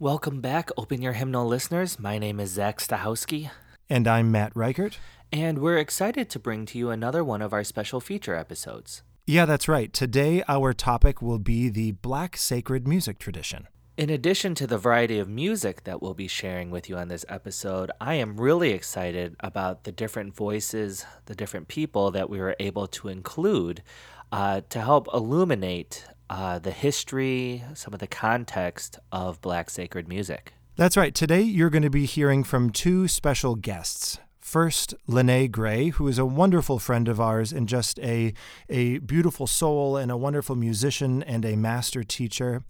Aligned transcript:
Welcome 0.00 0.40
back, 0.40 0.70
Open 0.76 1.02
Your 1.02 1.14
Hymnal 1.14 1.48
listeners. 1.48 1.98
My 1.98 2.18
name 2.18 2.38
is 2.38 2.52
Zach 2.52 2.78
Stachowski. 2.78 3.50
And 3.90 4.06
I'm 4.06 4.30
Matt 4.30 4.52
Reichert. 4.54 5.00
And 5.32 5.58
we're 5.58 5.76
excited 5.76 6.30
to 6.30 6.38
bring 6.38 6.66
to 6.66 6.78
you 6.78 6.90
another 6.90 7.24
one 7.24 7.42
of 7.42 7.52
our 7.52 7.64
special 7.64 7.98
feature 7.98 8.36
episodes. 8.36 9.02
Yeah, 9.26 9.44
that's 9.44 9.66
right. 9.66 9.92
Today, 9.92 10.44
our 10.46 10.72
topic 10.72 11.20
will 11.20 11.40
be 11.40 11.68
the 11.68 11.90
Black 11.90 12.36
sacred 12.36 12.86
music 12.86 13.18
tradition. 13.18 13.66
In 13.96 14.08
addition 14.08 14.54
to 14.54 14.68
the 14.68 14.78
variety 14.78 15.18
of 15.18 15.28
music 15.28 15.82
that 15.82 16.00
we'll 16.00 16.14
be 16.14 16.28
sharing 16.28 16.70
with 16.70 16.88
you 16.88 16.96
on 16.96 17.08
this 17.08 17.24
episode, 17.28 17.90
I 18.00 18.14
am 18.14 18.40
really 18.40 18.70
excited 18.70 19.34
about 19.40 19.82
the 19.82 19.90
different 19.90 20.32
voices, 20.32 21.04
the 21.26 21.34
different 21.34 21.66
people 21.66 22.12
that 22.12 22.30
we 22.30 22.38
were 22.38 22.54
able 22.60 22.86
to 22.86 23.08
include 23.08 23.82
uh, 24.30 24.60
to 24.70 24.80
help 24.80 25.08
illuminate 25.12 26.04
uh, 26.30 26.58
the 26.58 26.70
history, 26.70 27.64
some 27.74 27.94
of 27.94 28.00
the 28.00 28.06
context 28.06 28.98
of 29.12 29.40
Black 29.40 29.70
sacred 29.70 30.08
music. 30.08 30.52
That's 30.76 30.96
right. 30.96 31.14
Today, 31.14 31.42
you're 31.42 31.70
going 31.70 31.82
to 31.82 31.90
be 31.90 32.06
hearing 32.06 32.44
from 32.44 32.70
two 32.70 33.08
special 33.08 33.56
guests. 33.56 34.18
First, 34.38 34.94
Lene 35.06 35.50
Gray, 35.50 35.88
who 35.88 36.08
is 36.08 36.18
a 36.18 36.24
wonderful 36.24 36.78
friend 36.78 37.06
of 37.06 37.20
ours 37.20 37.52
and 37.52 37.68
just 37.68 37.98
a, 37.98 38.32
a 38.70 38.98
beautiful 38.98 39.46
soul 39.46 39.96
and 39.96 40.10
a 40.10 40.16
wonderful 40.16 40.56
musician 40.56 41.22
and 41.22 41.44
a 41.44 41.56
master 41.56 42.02
teacher. 42.02 42.62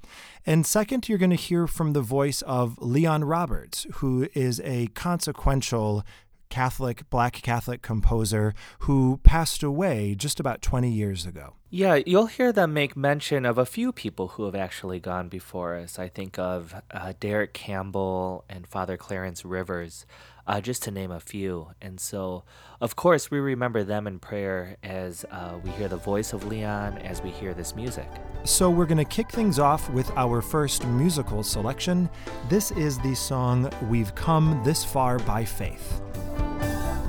And 0.45 0.67
second, 0.67 1.09
you're 1.09 1.19
going 1.19 1.31
to 1.31 1.37
hear 1.37 1.69
from 1.69 1.93
the 1.93 2.01
voice 2.01 2.43
of 2.43 2.79
Leon 2.79 3.25
Roberts, 3.25 3.87
who 3.97 4.29
is 4.35 4.61
a 4.65 4.89
consequential 4.89 6.05
Catholic, 6.49 7.09
black 7.11 7.35
Catholic 7.35 7.83
composer 7.83 8.55
who 8.81 9.21
passed 9.23 9.63
away 9.63 10.15
just 10.15 10.41
about 10.41 10.63
20 10.63 10.91
years 10.91 11.27
ago. 11.27 11.55
Yeah, 11.71 12.01
you'll 12.07 12.27
hear 12.27 12.51
them 12.51 12.73
make 12.73 12.97
mention 12.97 13.45
of 13.45 13.59
a 13.59 13.67
few 13.67 13.93
people 13.93 14.29
who 14.29 14.47
have 14.47 14.55
actually 14.55 15.01
gone 15.01 15.29
before 15.29 15.77
us. 15.77 15.99
I 15.99 16.09
think 16.09 16.39
of 16.39 16.75
uh, 16.91 17.13
Derek 17.21 17.53
Campbell 17.53 18.47
and 18.49 18.67
Father 18.67 18.97
Clarence 18.97 19.45
Rivers, 19.45 20.07
uh, 20.47 20.63
just 20.63 20.83
to 20.85 20.91
name 20.91 21.11
a 21.11 21.21
few. 21.21 21.73
And 21.83 22.01
so, 22.01 22.45
of 22.81 22.97
course, 22.97 23.31
we 23.31 23.39
remember 23.39 23.85
them 23.85 24.07
in 24.07 24.19
prayer 24.19 24.79
as 24.83 25.27
uh, 25.31 25.59
we 25.63 25.69
hear 25.73 25.89
the 25.89 25.99
voice 25.99 26.33
of 26.33 26.47
Leon, 26.47 26.97
as 26.99 27.21
we 27.21 27.29
hear 27.29 27.53
this 27.53 27.77
music. 27.77 28.09
So, 28.45 28.71
we're 28.71 28.87
going 28.87 28.97
to 28.97 29.05
kick 29.05 29.31
things 29.31 29.59
off 29.59 29.91
with 29.91 30.11
our 30.13 30.41
first 30.41 30.87
musical 30.87 31.43
selection. 31.43 32.09
This 32.49 32.71
is 32.71 32.99
the 33.01 33.15
song 33.15 33.71
We've 33.91 34.15
Come 34.15 34.63
This 34.65 34.87
Far 34.87 35.19
by 35.19 35.45
Faith. 35.45 36.01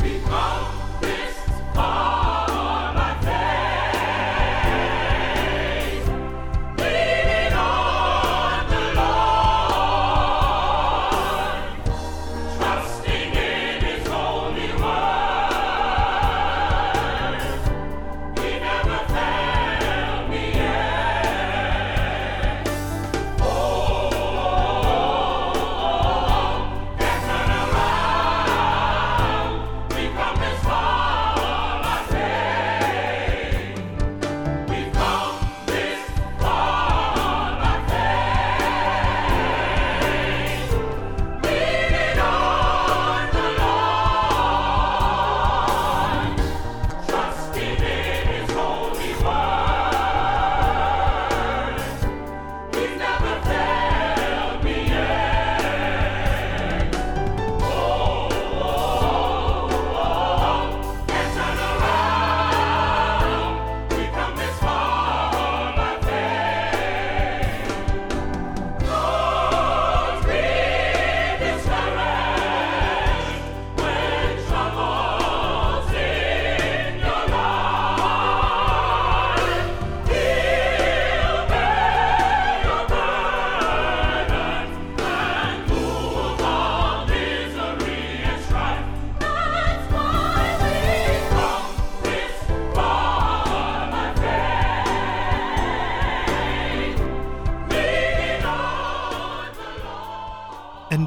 We've 0.02 0.22
come 0.24 1.00
this 1.00 1.38
far. 1.74 2.39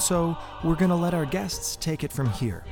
So 0.03 0.37
we're 0.65 0.75
going 0.75 0.91
to 0.91 0.97
let 0.97 1.15
our 1.15 1.27
guests 1.27 1.77
take 1.77 2.05
it 2.05 2.13
from 2.13 2.31
here. 2.31 2.65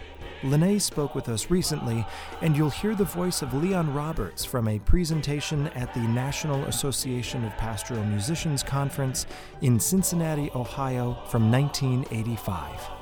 Lene 0.43 0.81
spoke 0.81 1.15
with 1.15 1.29
us 1.29 1.51
recently, 1.51 2.05
and 2.41 2.57
you'll 2.57 2.71
hear 2.71 2.95
the 2.95 3.05
voice 3.05 3.43
of 3.43 3.53
Leon 3.53 3.93
Roberts 3.93 4.45
from 4.45 4.69
a 4.69 4.79
presentation 4.81 5.69
at 5.69 5.93
the 5.93 6.01
National 6.01 6.65
Association 6.65 7.45
of 7.45 7.57
Pastoral 7.57 8.05
Musicians 8.05 8.63
Conference 8.63 9.27
in 9.61 9.79
Cincinnati, 9.79 10.51
Ohio 10.55 11.23
from 11.27 11.51
1985. 11.51 13.00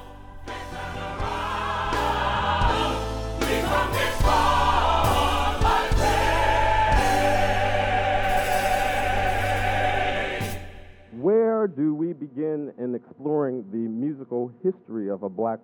Black 15.38 15.60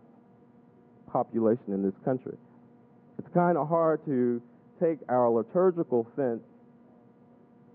population 1.13 1.75
in 1.75 1.83
this 1.83 1.95
country? 2.05 2.37
It's 3.19 3.29
kind 3.35 3.59
of 3.59 3.69
hard 3.69 4.05
to 4.07 4.41
take 4.81 4.99
our 5.09 5.29
liturgical 5.29 6.07
sense 6.15 6.41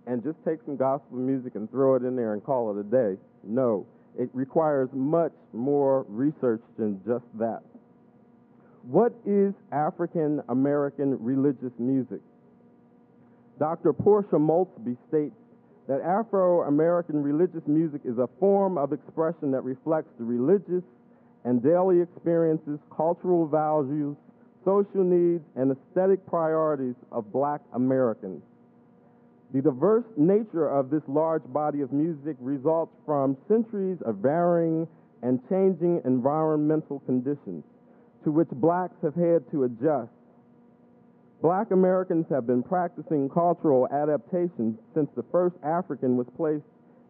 and 0.07 0.23
just 0.23 0.37
take 0.45 0.59
some 0.65 0.77
gospel 0.77 1.17
music 1.17 1.55
and 1.55 1.69
throw 1.69 1.95
it 1.95 2.03
in 2.03 2.15
there 2.15 2.33
and 2.33 2.43
call 2.43 2.71
it 2.71 2.79
a 2.79 2.83
day. 2.83 3.19
No, 3.43 3.85
it 4.17 4.29
requires 4.33 4.89
much 4.93 5.33
more 5.51 6.05
research 6.07 6.61
than 6.77 7.01
just 7.05 7.25
that. 7.37 7.61
What 8.83 9.13
is 9.25 9.53
African 9.73 10.41
American 10.47 11.21
religious 11.21 11.73
music? 11.77 12.21
Dr. 13.59 13.91
Portia 13.91 14.37
Maultsby 14.37 14.95
states 15.09 15.35
that 15.89 15.99
Afro 16.01 16.61
American 16.61 17.21
religious 17.21 17.67
music 17.67 18.01
is 18.05 18.17
a 18.17 18.29
form 18.39 18.77
of 18.77 18.93
expression 18.93 19.51
that 19.51 19.63
reflects 19.63 20.09
the 20.17 20.23
religious 20.23 20.83
and 21.45 21.63
daily 21.63 22.01
experiences, 22.01 22.79
cultural 22.95 23.47
values, 23.47 24.15
social 24.65 25.03
needs, 25.03 25.43
and 25.55 25.71
aesthetic 25.71 26.25
priorities 26.27 26.95
of 27.11 27.31
black 27.31 27.61
Americans. 27.73 28.41
The 29.53 29.61
diverse 29.61 30.05
nature 30.15 30.69
of 30.69 30.89
this 30.89 31.01
large 31.07 31.43
body 31.47 31.81
of 31.81 31.91
music 31.91 32.35
results 32.39 32.93
from 33.05 33.35
centuries 33.47 33.97
of 34.05 34.17
varying 34.17 34.87
and 35.23 35.39
changing 35.49 36.01
environmental 36.05 36.99
conditions 37.01 37.63
to 38.23 38.31
which 38.31 38.49
blacks 38.49 38.95
have 39.01 39.15
had 39.15 39.49
to 39.51 39.63
adjust 39.63 40.11
Black 41.41 41.71
Americans 41.71 42.25
have 42.29 42.45
been 42.45 42.61
practicing 42.61 43.29
cultural 43.29 43.87
adaptation 43.91 44.77
since 44.93 45.09
the 45.15 45.23
first 45.31 45.55
African 45.63 46.17
was 46.17 46.27
placed 46.35 46.65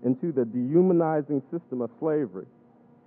into 0.06 0.32
the 0.32 0.46
dehumanizing 0.46 1.42
system 1.52 1.82
of 1.82 1.90
slavery. 2.00 2.46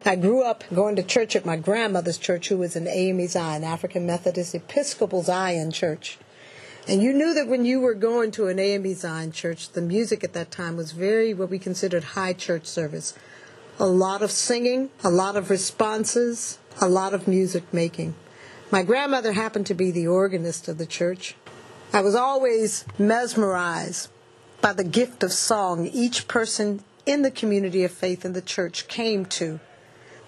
I 0.04 0.16
grew 0.16 0.42
up 0.42 0.64
going 0.74 0.96
to 0.96 1.02
church 1.04 1.36
at 1.36 1.46
my 1.46 1.56
grandmother's 1.56 2.18
church, 2.18 2.48
who 2.48 2.56
was 2.56 2.74
an 2.74 2.88
AME 2.88 3.28
Zion, 3.28 3.62
African 3.62 4.04
Methodist 4.04 4.52
Episcopal 4.52 5.22
Zion 5.22 5.70
Church. 5.70 6.18
And 6.88 7.00
you 7.00 7.12
knew 7.12 7.32
that 7.34 7.46
when 7.46 7.64
you 7.64 7.78
were 7.78 7.94
going 7.94 8.32
to 8.32 8.48
an 8.48 8.58
AME 8.58 8.94
Zion 8.96 9.30
church, 9.30 9.68
the 9.70 9.80
music 9.80 10.24
at 10.24 10.32
that 10.32 10.50
time 10.50 10.76
was 10.76 10.90
very 10.90 11.32
what 11.32 11.50
we 11.50 11.60
considered 11.60 12.02
high 12.02 12.32
church 12.32 12.66
service. 12.66 13.14
A 13.78 13.86
lot 13.86 14.22
of 14.22 14.32
singing, 14.32 14.90
a 15.04 15.10
lot 15.10 15.36
of 15.36 15.50
responses, 15.50 16.58
a 16.80 16.88
lot 16.88 17.14
of 17.14 17.28
music 17.28 17.72
making. 17.72 18.16
My 18.72 18.82
grandmother 18.82 19.34
happened 19.34 19.66
to 19.66 19.74
be 19.74 19.92
the 19.92 20.08
organist 20.08 20.66
of 20.66 20.78
the 20.78 20.86
church. 20.86 21.36
I 21.92 22.00
was 22.00 22.16
always 22.16 22.84
mesmerized 22.98 24.08
by 24.60 24.72
the 24.72 24.82
gift 24.82 25.22
of 25.22 25.32
song 25.32 25.86
each 25.86 26.26
person 26.26 26.82
in 27.06 27.22
the 27.22 27.30
community 27.30 27.84
of 27.84 27.92
faith 27.92 28.24
in 28.24 28.32
the 28.32 28.42
church 28.42 28.88
came 28.88 29.26
to 29.26 29.60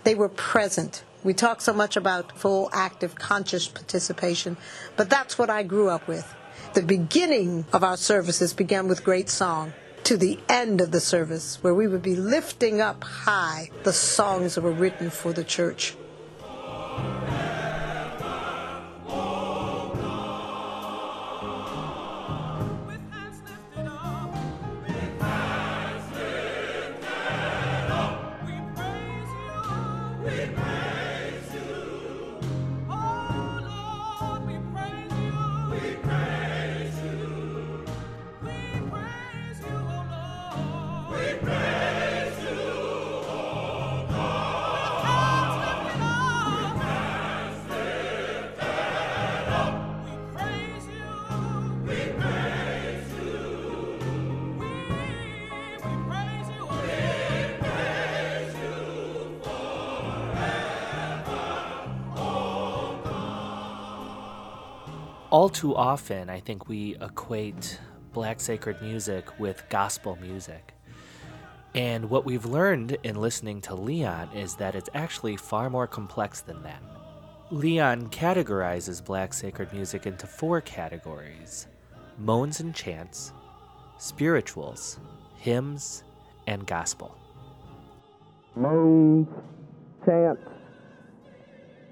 They 0.04 0.14
were 0.14 0.28
present. 0.28 1.02
We 1.22 1.32
talk 1.32 1.62
so 1.62 1.72
much 1.72 1.96
about 1.96 2.38
full, 2.38 2.68
active, 2.72 3.14
conscious 3.14 3.66
participation, 3.66 4.56
but 4.96 5.08
that's 5.08 5.38
what 5.38 5.48
I 5.50 5.62
grew 5.62 5.88
up 5.88 6.06
with. 6.06 6.34
The 6.74 6.82
beginning 6.82 7.64
of 7.72 7.82
our 7.82 7.96
services 7.96 8.52
began 8.52 8.88
with 8.88 9.02
great 9.04 9.30
song 9.30 9.72
to 10.04 10.18
the 10.18 10.38
end 10.48 10.82
of 10.82 10.90
the 10.90 11.00
service, 11.00 11.58
where 11.62 11.74
we 11.74 11.88
would 11.88 12.02
be 12.02 12.16
lifting 12.16 12.82
up 12.82 13.02
high 13.02 13.70
the 13.84 13.92
songs 13.92 14.54
that 14.54 14.60
were 14.60 14.72
written 14.72 15.08
for 15.08 15.32
the 15.32 15.44
church. 15.44 15.96
All 65.34 65.48
too 65.48 65.74
often, 65.74 66.30
I 66.30 66.38
think 66.38 66.68
we 66.68 66.94
equate 67.00 67.80
black 68.12 68.38
sacred 68.38 68.80
music 68.80 69.40
with 69.40 69.68
gospel 69.68 70.16
music. 70.20 70.74
And 71.74 72.08
what 72.08 72.24
we've 72.24 72.44
learned 72.46 72.98
in 73.02 73.16
listening 73.16 73.60
to 73.62 73.74
Leon 73.74 74.28
is 74.32 74.54
that 74.54 74.76
it's 74.76 74.88
actually 74.94 75.36
far 75.36 75.68
more 75.68 75.88
complex 75.88 76.40
than 76.40 76.62
that. 76.62 76.80
Leon 77.50 78.10
categorizes 78.10 79.04
black 79.04 79.34
sacred 79.34 79.72
music 79.72 80.06
into 80.06 80.28
four 80.28 80.60
categories 80.60 81.66
moans 82.16 82.60
and 82.60 82.72
chants, 82.72 83.32
spirituals, 83.98 85.00
hymns, 85.34 86.04
and 86.46 86.64
gospel. 86.64 87.18
Moans, 88.54 89.26
chants, 90.06 90.46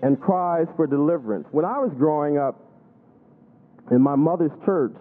and 0.00 0.20
cries 0.20 0.68
for 0.76 0.86
deliverance. 0.86 1.48
When 1.50 1.64
I 1.64 1.80
was 1.80 1.90
growing 1.98 2.38
up, 2.38 2.68
in 3.90 4.00
my 4.00 4.14
mother's 4.14 4.52
church, 4.64 4.94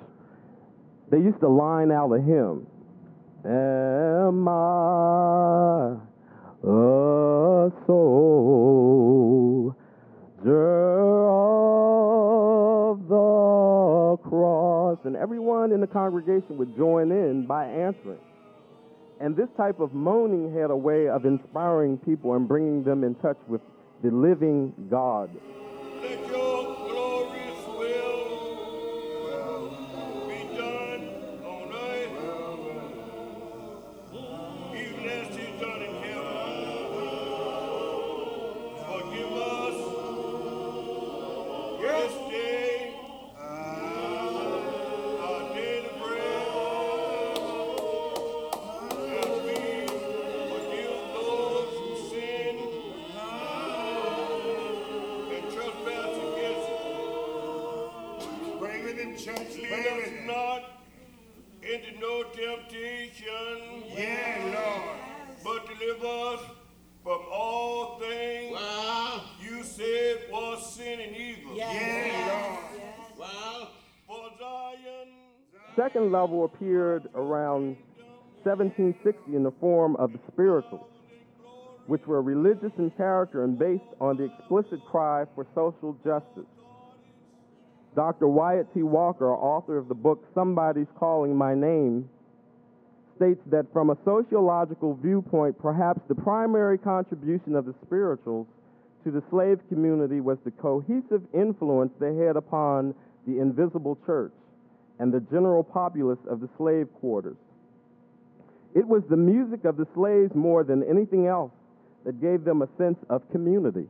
they 1.09 1.17
used 1.17 1.39
to 1.41 1.47
line 1.47 1.91
out 1.91 2.11
a 2.11 2.21
hymn. 2.21 2.65
Am 3.43 4.47
I 4.47 5.97
a 6.63 7.71
soldier 7.85 8.41
of 11.29 13.07
the 13.07 14.17
cross? 14.29 14.99
And 15.03 15.15
everyone 15.15 15.71
in 15.71 15.81
the 15.81 15.87
congregation 15.87 16.57
would 16.57 16.75
join 16.77 17.11
in 17.11 17.45
by 17.47 17.65
answering. 17.65 18.19
And 19.19 19.35
this 19.35 19.49
type 19.55 19.79
of 19.79 19.93
moaning 19.93 20.53
had 20.53 20.71
a 20.71 20.75
way 20.75 21.07
of 21.07 21.25
inspiring 21.25 21.97
people 21.97 22.33
and 22.35 22.47
bringing 22.47 22.83
them 22.83 23.03
in 23.03 23.15
touch 23.15 23.37
with 23.47 23.61
the 24.03 24.09
living 24.09 24.73
God. 24.89 25.29
Second 76.01 76.11
level 76.11 76.45
appeared 76.45 77.07
around 77.13 77.77
1760 78.43 79.35
in 79.35 79.43
the 79.43 79.51
form 79.59 79.95
of 79.97 80.11
the 80.11 80.19
spirituals, 80.31 80.89
which 81.85 82.01
were 82.07 82.21
religious 82.21 82.71
in 82.79 82.89
character 82.91 83.43
and 83.43 83.59
based 83.59 83.83
on 83.99 84.17
the 84.17 84.23
explicit 84.23 84.79
cry 84.89 85.25
for 85.35 85.45
social 85.53 85.95
justice. 86.03 86.49
Dr. 87.95 88.27
Wyatt 88.27 88.73
T. 88.73 88.81
Walker, 88.81 89.31
author 89.31 89.77
of 89.77 89.89
the 89.89 89.93
book 89.93 90.23
Somebody's 90.33 90.87
Calling 90.97 91.35
My 91.35 91.53
Name, 91.53 92.09
states 93.17 93.41
that 93.51 93.71
from 93.71 93.91
a 93.91 93.97
sociological 94.03 94.95
viewpoint, 94.95 95.59
perhaps 95.59 95.99
the 96.07 96.15
primary 96.15 96.79
contribution 96.79 97.55
of 97.55 97.65
the 97.65 97.75
spirituals 97.85 98.47
to 99.03 99.11
the 99.11 99.21
slave 99.29 99.59
community 99.69 100.19
was 100.19 100.37
the 100.45 100.51
cohesive 100.51 101.21
influence 101.33 101.91
they 101.99 102.15
had 102.15 102.37
upon 102.37 102.95
the 103.27 103.39
invisible 103.39 103.99
church 104.05 104.31
and 105.01 105.11
the 105.11 105.19
general 105.31 105.63
populace 105.63 106.19
of 106.29 106.41
the 106.41 106.49
slave 106.57 106.87
quarters. 106.99 107.35
It 108.75 108.87
was 108.87 109.01
the 109.09 109.17
music 109.17 109.65
of 109.65 109.75
the 109.75 109.87
slaves 109.95 110.31
more 110.35 110.63
than 110.63 110.83
anything 110.83 111.25
else 111.25 111.51
that 112.05 112.21
gave 112.21 112.43
them 112.43 112.61
a 112.61 112.69
sense 112.77 112.99
of 113.09 113.27
community. 113.31 113.87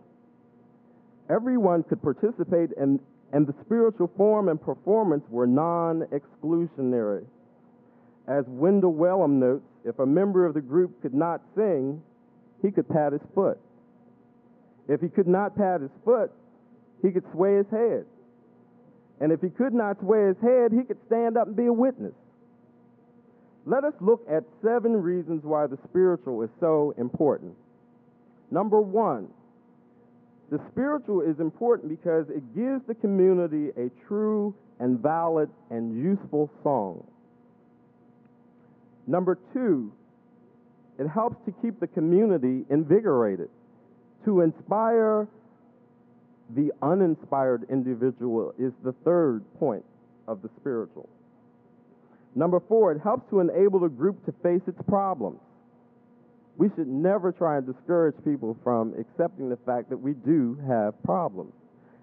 Everyone 1.29 1.83
could 1.83 2.01
participate, 2.01 2.69
and, 2.77 2.97
and 3.33 3.45
the 3.45 3.53
spiritual 3.65 4.09
form 4.15 4.47
and 4.47 4.59
performance 4.59 5.23
were 5.29 5.45
non 5.45 6.07
exclusionary. 6.13 7.25
As 8.29 8.45
Wendell 8.47 8.93
Whalum 8.93 9.33
notes, 9.33 9.65
if 9.83 9.99
a 9.99 10.05
member 10.05 10.45
of 10.45 10.53
the 10.53 10.61
group 10.61 11.01
could 11.01 11.13
not 11.13 11.41
sing, 11.57 12.01
he 12.61 12.71
could 12.71 12.87
pat 12.87 13.11
his 13.11 13.21
foot. 13.35 13.59
If 14.87 15.01
he 15.01 15.09
could 15.09 15.27
not 15.27 15.57
pat 15.57 15.81
his 15.81 15.91
foot, 16.05 16.31
he 17.01 17.11
could 17.11 17.25
sway 17.33 17.57
his 17.57 17.67
head. 17.69 18.05
And 19.21 19.31
if 19.31 19.39
he 19.39 19.49
could 19.49 19.73
not 19.73 19.99
swear 19.99 20.29
his 20.29 20.37
head, 20.41 20.71
he 20.71 20.83
could 20.83 20.97
stand 21.05 21.37
up 21.37 21.45
and 21.47 21.55
be 21.55 21.67
a 21.67 21.73
witness. 21.73 22.13
Let 23.67 23.83
us 23.83 23.93
look 24.01 24.25
at 24.27 24.43
seven 24.63 24.93
reasons 24.93 25.43
why 25.43 25.67
the 25.67 25.77
spiritual 25.87 26.41
is 26.41 26.49
so 26.59 26.95
important. 26.97 27.53
Number 28.49 28.81
one, 28.81 29.27
the 30.49 30.59
spiritual 30.71 31.21
is 31.21 31.39
important 31.39 31.89
because 31.89 32.25
it 32.29 32.43
gives 32.55 32.81
the 32.87 32.95
community 32.95 33.69
a 33.77 33.91
true 34.07 34.55
and 34.79 34.99
valid 34.99 35.49
and 35.69 35.95
useful 35.95 36.49
song. 36.63 37.05
Number 39.05 39.37
two, 39.53 39.93
it 40.97 41.07
helps 41.07 41.37
to 41.45 41.53
keep 41.61 41.79
the 41.79 41.87
community 41.87 42.65
invigorated, 42.69 43.49
to 44.25 44.41
inspire 44.41 45.27
the 46.55 46.71
uninspired 46.81 47.65
individual 47.69 48.53
is 48.59 48.73
the 48.83 48.93
third 49.05 49.43
point 49.59 49.85
of 50.27 50.41
the 50.41 50.49
spiritual. 50.59 51.09
Number 52.35 52.61
four, 52.67 52.91
it 52.91 53.01
helps 53.01 53.29
to 53.29 53.39
enable 53.39 53.79
the 53.79 53.89
group 53.89 54.25
to 54.25 54.31
face 54.43 54.61
its 54.67 54.81
problems. 54.87 55.39
We 56.57 56.69
should 56.75 56.87
never 56.87 57.31
try 57.31 57.57
and 57.57 57.65
discourage 57.65 58.15
people 58.23 58.57
from 58.63 58.93
accepting 58.99 59.49
the 59.49 59.57
fact 59.65 59.89
that 59.89 59.97
we 59.97 60.13
do 60.13 60.57
have 60.67 61.01
problems. 61.03 61.53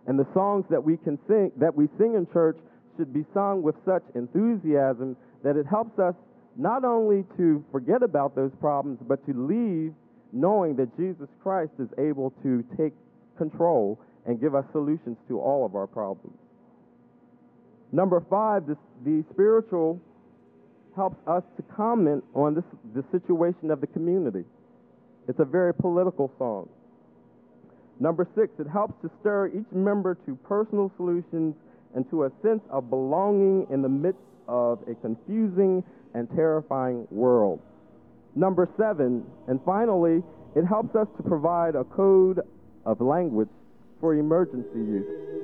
And 0.07 0.19
the 0.19 0.27
songs 0.35 0.65
that 0.71 0.83
we 0.83 0.97
can 0.97 1.19
sing 1.29 1.53
that 1.57 1.75
we 1.75 1.89
sing 1.99 2.15
in 2.15 2.27
church 2.33 2.57
should 2.97 3.13
be 3.13 3.25
sung 3.35 3.63
with 3.63 3.77
such 3.85 4.03
enthusiasm 4.15 5.17
that 5.45 5.57
it 5.57 5.67
helps 5.67 5.99
us 5.99 6.15
not 6.57 6.85
only 6.85 7.25
to 7.37 7.65
forget 7.71 8.03
about 8.03 8.35
those 8.35 8.51
problems, 8.61 8.99
but 9.07 9.25
to 9.27 9.33
leave 9.33 9.95
knowing 10.33 10.77
that 10.77 10.97
Jesus 10.97 11.29
Christ 11.43 11.73
is 11.79 11.89
able 11.99 12.33
to 12.43 12.65
take 12.77 12.93
control 13.37 13.99
and 14.29 14.39
give 14.39 14.55
us 14.55 14.65
solutions 14.73 15.17
to 15.27 15.41
all 15.41 15.65
of 15.65 15.75
our 15.75 15.87
problems. 15.87 16.37
Number 17.91 18.23
five, 18.29 18.67
this, 18.67 18.77
the 19.03 19.25
spiritual 19.33 20.01
helps 20.95 21.17
us 21.27 21.43
to 21.57 21.63
comment 21.75 22.23
on 22.35 22.55
this, 22.55 22.65
the 22.95 23.03
situation 23.11 23.71
of 23.71 23.81
the 23.81 23.87
community. 23.87 24.45
It's 25.29 25.39
a 25.41 25.47
very 25.47 25.73
political 25.73 26.31
song. 26.37 26.69
Number 28.01 28.29
six, 28.37 28.53
it 28.59 28.69
helps 28.69 29.01
to 29.03 29.11
stir 29.21 29.49
each 29.49 29.73
member 29.73 30.17
to 30.27 30.37
personal 30.47 30.93
solutions 30.99 31.55
and 31.95 32.09
to 32.11 32.25
a 32.25 32.31
sense 32.43 32.61
of 32.71 32.91
belonging 32.91 33.67
in 33.73 33.81
the 33.81 33.89
midst 33.89 34.21
of 34.47 34.81
a 34.89 34.95
confusing 34.97 35.83
and 36.15 36.29
terrifying 36.37 37.09
world. 37.11 37.61
Number 38.35 38.69
seven, 38.79 39.25
and 39.47 39.59
finally, 39.65 40.23
it 40.55 40.65
helps 40.67 40.95
us 40.95 41.09
to 41.17 41.23
provide 41.23 41.75
a 41.75 41.85
code 41.85 42.41
of 42.85 43.01
language 43.01 43.49
for 44.01 44.15
emergency 44.15 44.79
use. 44.79 45.38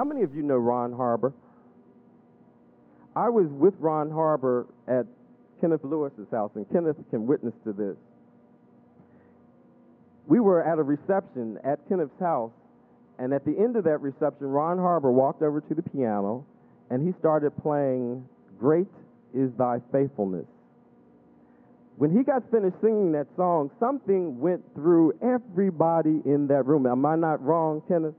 How 0.00 0.04
many 0.04 0.22
of 0.22 0.34
you 0.34 0.40
know 0.40 0.56
Ron 0.56 0.94
Harbour? 0.94 1.34
I 3.14 3.28
was 3.28 3.48
with 3.48 3.74
Ron 3.78 4.10
Harbour 4.10 4.66
at 4.88 5.04
Kenneth 5.60 5.84
Lewis's 5.84 6.26
house, 6.30 6.52
and 6.54 6.64
Kenneth 6.72 6.96
can 7.10 7.26
witness 7.26 7.52
to 7.64 7.74
this. 7.74 7.98
We 10.26 10.40
were 10.40 10.64
at 10.64 10.78
a 10.78 10.82
reception 10.82 11.58
at 11.64 11.86
Kenneth's 11.86 12.18
house, 12.18 12.50
and 13.18 13.34
at 13.34 13.44
the 13.44 13.50
end 13.50 13.76
of 13.76 13.84
that 13.84 14.00
reception, 14.00 14.46
Ron 14.46 14.78
Harbour 14.78 15.12
walked 15.12 15.42
over 15.42 15.60
to 15.60 15.74
the 15.74 15.82
piano 15.82 16.46
and 16.88 17.06
he 17.06 17.12
started 17.18 17.50
playing 17.58 18.26
Great 18.58 18.88
is 19.34 19.50
Thy 19.58 19.82
Faithfulness. 19.92 20.46
When 21.98 22.16
he 22.16 22.22
got 22.22 22.50
finished 22.50 22.76
singing 22.80 23.12
that 23.12 23.26
song, 23.36 23.70
something 23.78 24.40
went 24.40 24.62
through 24.74 25.12
everybody 25.20 26.22
in 26.24 26.46
that 26.46 26.64
room. 26.64 26.86
Am 26.86 27.04
I 27.04 27.16
not 27.16 27.44
wrong, 27.44 27.82
Kenneth? 27.86 28.14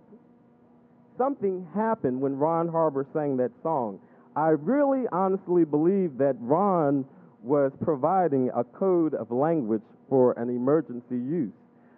Something 1.18 1.68
happened 1.74 2.22
when 2.22 2.38
Ron 2.38 2.68
Harbour 2.68 3.06
sang 3.14 3.38
that 3.38 3.52
song. 3.64 4.00
I 4.36 4.50
really 4.50 5.08
honestly 5.12 5.66
believe 5.66 6.18
that 6.18 6.36
Ron 6.40 7.06
was 7.44 7.72
providing 7.84 8.50
a 8.56 8.64
code 8.64 9.14
of 9.14 9.32
language 9.32 9.82
for 10.10 10.34
an 10.34 10.50
emergency 10.50 11.16
use. 11.16 11.54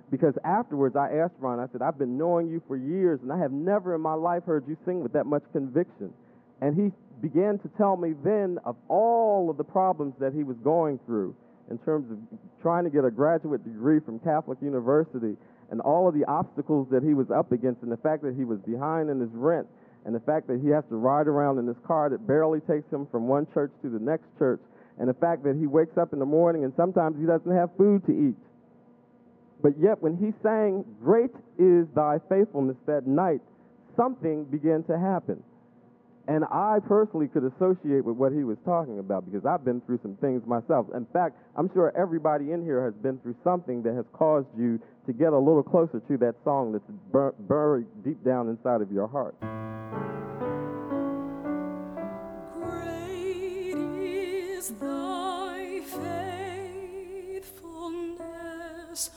Because 0.10 0.34
afterwards, 0.46 0.96
I 0.96 1.16
asked 1.18 1.34
Ron, 1.40 1.60
I 1.60 1.68
said, 1.72 1.82
I've 1.82 1.98
been 1.98 2.18
knowing 2.18 2.50
you 2.50 2.62
for 2.68 2.78
years, 2.78 3.20
and 3.24 3.32
I 3.32 3.40
have 3.40 3.52
never 3.52 3.96
in 3.96 4.02
my 4.02 4.14
life 4.14 4.44
heard 4.46 4.68
you 4.68 4.78
sing 4.86 5.02
with 5.02 5.14
that 5.14 5.26
much 5.26 5.44
conviction. 5.52 6.14
And 6.62 6.76
he 6.76 6.92
began 7.22 7.58
to 7.60 7.68
tell 7.78 7.98
me 7.98 8.14
then 8.24 8.60
of 8.66 8.76
all 8.90 9.50
of 9.50 9.58
the 9.58 9.64
problems 9.64 10.14
that 10.20 10.34
he 10.34 10.44
was 10.44 10.58
going 10.64 11.00
through 11.06 11.36
in 11.72 11.78
terms 11.80 12.12
of 12.12 12.18
trying 12.62 12.84
to 12.84 12.90
get 12.90 13.06
a 13.06 13.12
graduate 13.12 13.64
degree 13.64 14.00
from 14.00 14.20
Catholic 14.20 14.60
University 14.62 15.36
and 15.72 15.82
all 15.82 16.08
of 16.08 16.14
the 16.14 16.26
obstacles 16.26 16.88
that 16.92 17.04
he 17.04 17.14
was 17.14 17.30
up 17.32 17.52
against, 17.52 17.82
and 17.82 17.92
the 17.92 17.98
fact 17.98 18.24
that 18.24 18.36
he 18.36 18.44
was 18.44 18.60
behind 18.60 19.10
in 19.10 19.20
his 19.20 19.32
rent, 19.34 19.68
and 20.06 20.14
the 20.14 20.20
fact 20.20 20.48
that 20.48 20.60
he 20.62 20.70
has 20.70 20.84
to 20.90 20.96
ride 20.96 21.28
around 21.28 21.60
in 21.60 21.66
this 21.66 21.78
car 21.86 22.10
that 22.10 22.28
barely 22.28 22.60
takes 22.62 22.92
him 22.92 23.08
from 23.12 23.28
one 23.28 23.48
church 23.54 23.72
to 23.82 23.90
the 23.90 24.00
next 24.00 24.28
church, 24.38 24.62
and 25.00 25.10
the 25.10 25.14
fact 25.14 25.44
that 25.44 25.56
he 25.56 25.66
wakes 25.66 25.98
up 25.98 26.14
in 26.14 26.20
the 26.20 26.26
morning 26.26 26.64
and 26.64 26.74
sometimes 26.76 27.18
he 27.20 27.26
doesn't 27.26 27.52
have 27.52 27.70
food 27.78 28.06
to 28.06 28.12
eat. 28.12 28.36
But 29.62 29.74
yet, 29.80 30.02
when 30.04 30.18
he 30.18 30.34
sang, 30.44 30.84
Great 31.02 31.32
is 31.58 31.88
thy 31.96 32.20
faithfulness 32.30 32.76
that 32.86 33.08
night, 33.08 33.42
something 33.96 34.44
began 34.44 34.84
to 34.84 35.00
happen. 35.00 35.42
And 36.28 36.46
I 36.46 36.80
personally 36.88 37.28
could 37.28 37.44
associate 37.44 38.06
with 38.06 38.16
what 38.16 38.32
he 38.32 38.46
was 38.46 38.58
talking 38.64 39.00
about 39.00 39.26
because 39.30 39.46
I've 39.46 39.66
been 39.66 39.82
through 39.82 40.00
some 40.02 40.16
things 40.18 40.42
myself. 40.48 40.88
In 40.96 41.06
fact, 41.12 41.36
I'm 41.58 41.70
sure 41.74 41.92
everybody 41.98 42.52
in 42.54 42.64
here 42.64 42.82
has 42.84 42.94
been 42.94 43.20
through 43.20 43.36
something 43.44 43.84
that 43.84 43.94
has 43.94 44.06
caused 44.14 44.48
you 44.58 44.80
to 45.06 45.12
get 45.12 45.34
a 45.34 45.38
little 45.38 45.64
closer 45.64 46.00
to 46.00 46.18
that 46.18 46.36
song 46.46 46.72
that's 46.72 46.86
bur- 47.12 47.36
buried 47.40 47.88
deep 48.06 48.24
down 48.24 48.48
inside 48.48 48.80
of 48.82 48.90
your 48.90 49.08
heart. 49.08 49.36
Great 52.54 53.76
is 54.00 54.70
thy 54.80 55.82
faithfulness, 57.36 59.10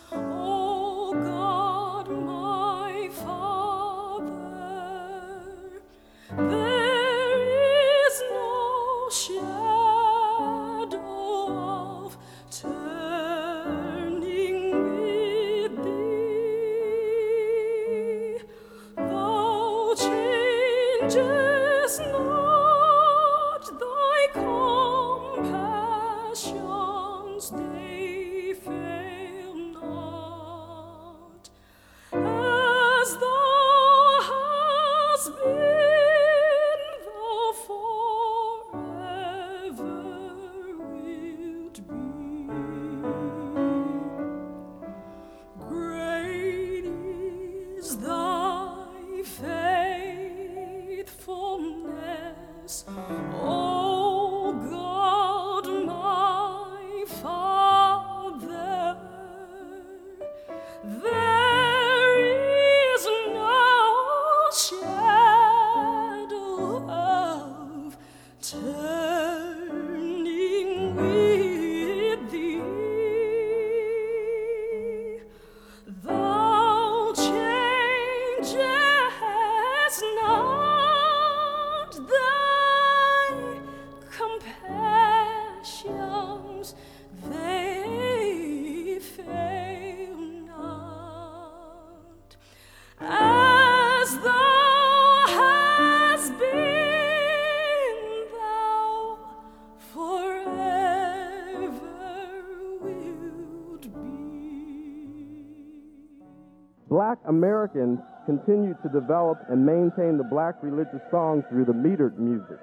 Black 106.96 107.18
Americans 107.28 107.98
continued 108.24 108.78
to 108.82 108.88
develop 108.88 109.36
and 109.50 109.66
maintain 109.66 110.16
the 110.16 110.24
black 110.24 110.54
religious 110.62 111.02
song 111.10 111.44
through 111.50 111.66
the 111.66 111.72
metered 111.74 112.16
music. 112.16 112.56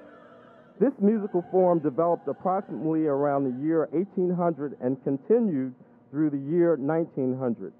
This 0.80 0.90
musical 0.98 1.44
form 1.52 1.78
developed 1.78 2.26
approximately 2.26 3.06
around 3.06 3.44
the 3.44 3.64
year 3.64 3.86
1800 3.92 4.76
and 4.80 4.96
continued 5.04 5.72
through 6.10 6.30
the 6.30 6.50
year 6.50 6.74
1900. 6.74 7.72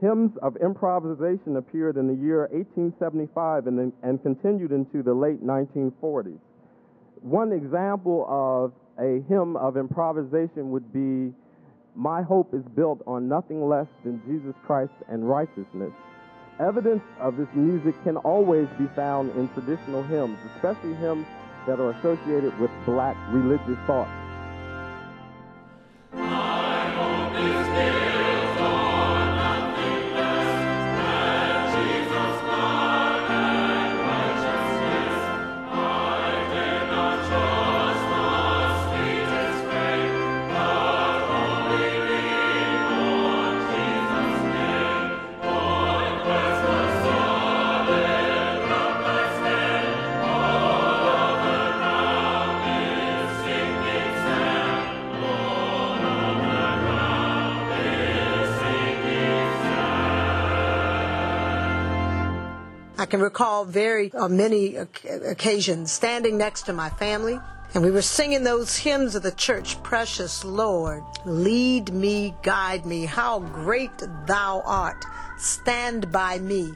Hymns 0.00 0.32
of 0.42 0.56
improvisation 0.56 1.58
appeared 1.58 1.96
in 1.96 2.08
the 2.08 2.20
year 2.20 2.48
1875 2.50 3.68
and, 3.68 3.92
and 4.02 4.20
continued 4.20 4.72
into 4.72 5.04
the 5.04 5.14
late 5.14 5.46
1940s. 5.46 6.40
One 7.22 7.52
example 7.52 8.26
of 8.28 8.72
a 8.98 9.22
hymn 9.28 9.54
of 9.54 9.76
improvisation 9.76 10.72
would 10.72 10.92
be 10.92 11.32
my 11.94 12.22
hope 12.22 12.54
is 12.54 12.64
built 12.74 13.00
on 13.06 13.28
nothing 13.28 13.68
less 13.68 13.86
than 14.04 14.20
Jesus 14.26 14.54
Christ 14.66 14.92
and 15.08 15.28
righteousness. 15.28 15.92
Evidence 16.60 17.02
of 17.20 17.36
this 17.36 17.48
music 17.54 17.94
can 18.04 18.16
always 18.18 18.68
be 18.78 18.86
found 18.94 19.30
in 19.36 19.48
traditional 19.54 20.02
hymns, 20.02 20.38
especially 20.54 20.94
hymns 20.94 21.26
that 21.66 21.80
are 21.80 21.90
associated 21.90 22.58
with 22.60 22.70
black 22.86 23.16
religious 23.32 23.78
thought. 23.86 24.23
Can 63.14 63.22
recall 63.22 63.64
very 63.64 64.12
uh, 64.14 64.26
many 64.26 64.74
occasions 64.74 65.92
standing 65.92 66.36
next 66.36 66.62
to 66.62 66.72
my 66.72 66.90
family, 66.90 67.38
and 67.72 67.84
we 67.84 67.92
were 67.92 68.02
singing 68.02 68.42
those 68.42 68.76
hymns 68.76 69.14
of 69.14 69.22
the 69.22 69.30
church 69.30 69.80
Precious 69.84 70.44
Lord, 70.44 71.04
lead 71.24 71.92
me, 71.94 72.34
guide 72.42 72.84
me, 72.84 73.04
how 73.04 73.38
great 73.38 74.02
thou 74.26 74.64
art, 74.66 75.04
stand 75.38 76.10
by 76.10 76.40
me. 76.40 76.72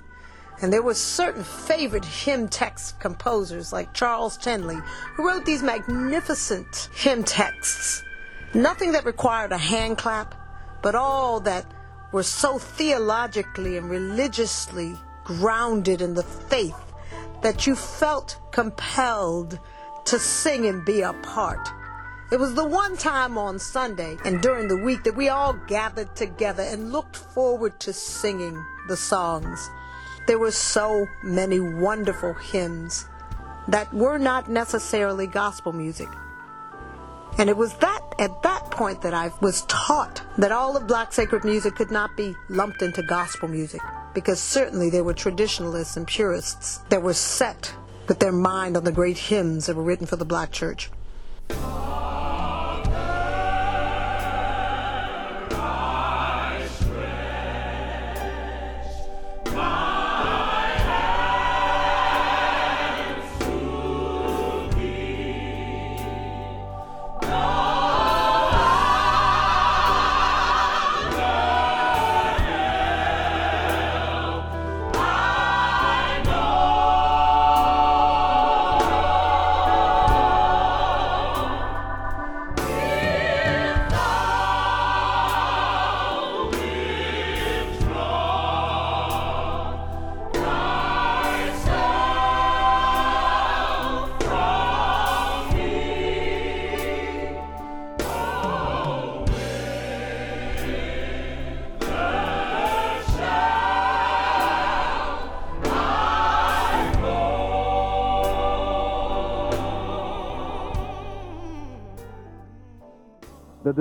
And 0.63 0.73
there 0.73 0.81
were 0.81 0.95
certain 0.95 1.43
favorite 1.43 2.05
hymn 2.05 2.47
text 2.47 3.01
composers 3.01 3.73
like 3.73 3.93
Charles 3.93 4.37
Tindley 4.37 4.79
who 5.17 5.27
wrote 5.27 5.45
these 5.45 5.65
magnificent 5.65 6.89
hymn 6.95 7.25
texts. 7.25 8.05
Nothing 8.55 8.93
that 8.93 9.05
required 9.05 9.51
a 9.51 9.59
hand 9.59 9.99
clap, 9.99 10.37
but 10.83 10.95
all 10.95 11.41
that 11.41 11.67
were 12.13 12.23
so 12.23 12.61
theologically 12.61 13.77
and 13.77 13.91
religiously 13.91 14.95
grounded 15.29 16.01
in 16.01 16.15
the 16.15 16.23
faith 16.23 16.75
that 17.43 17.67
you 17.67 17.77
felt 17.77 18.39
compelled 18.51 19.59
to 20.07 20.19
sing 20.19 20.65
and 20.67 20.87
be 20.87 21.03
a 21.03 21.13
part. 21.13 21.69
It 22.33 22.41
was 22.41 22.55
the 22.55 22.67
one 22.67 22.97
time 22.97 23.37
on 23.37 23.59
Sunday 23.59 24.17
and 24.25 24.41
during 24.41 24.69
the 24.69 24.77
week 24.79 25.05
that 25.05 25.17
we 25.17 25.29
all 25.29 25.53
gathered 25.53 26.17
together 26.17 26.63
and 26.63 26.93
looked 26.93 27.17
forward 27.17 27.79
to 27.81 27.93
singing 27.93 28.63
the 28.89 28.97
songs. 28.97 29.71
There 30.27 30.39
were 30.39 30.51
so 30.51 31.07
many 31.23 31.61
wonderful 31.61 32.33
hymns 32.33 33.07
that 33.69 33.93
were 33.93 34.19
not 34.19 34.49
necessarily 34.49 35.27
gospel 35.27 35.73
music. 35.73 36.09
And 37.37 37.51
it 37.51 37.57
was 37.57 37.75
that 37.75 38.01
at 38.19 38.43
that 38.43 38.71
point 38.71 39.03
that 39.03 39.13
I 39.13 39.31
was 39.43 39.63
taught 39.69 40.23
that 40.39 40.53
all 40.53 40.75
of 40.75 40.87
black 40.87 41.13
sacred 41.13 41.45
music 41.45 41.77
could 41.77 41.91
not 41.91 42.17
be 42.17 42.35
lumped 42.49 42.81
into 42.81 43.03
gospel 43.03 43.49
music 43.49 43.83
because 44.15 44.41
certainly 44.41 44.91
there 44.91 45.05
were 45.05 45.15
traditionalists 45.15 45.97
and 45.97 46.07
purists 46.07 46.79
that 46.89 47.03
were 47.03 47.15
set 47.15 47.75
with 48.09 48.19
their 48.19 48.33
mind 48.33 48.77
on 48.77 48.85
the 48.85 48.93
great 48.93 49.19
hymns 49.19 49.67
that 49.67 49.77
were 49.77 49.83
written 49.83 50.07
for 50.07 50.17
the 50.17 50.25
black 50.25 50.51
church. 50.51 50.91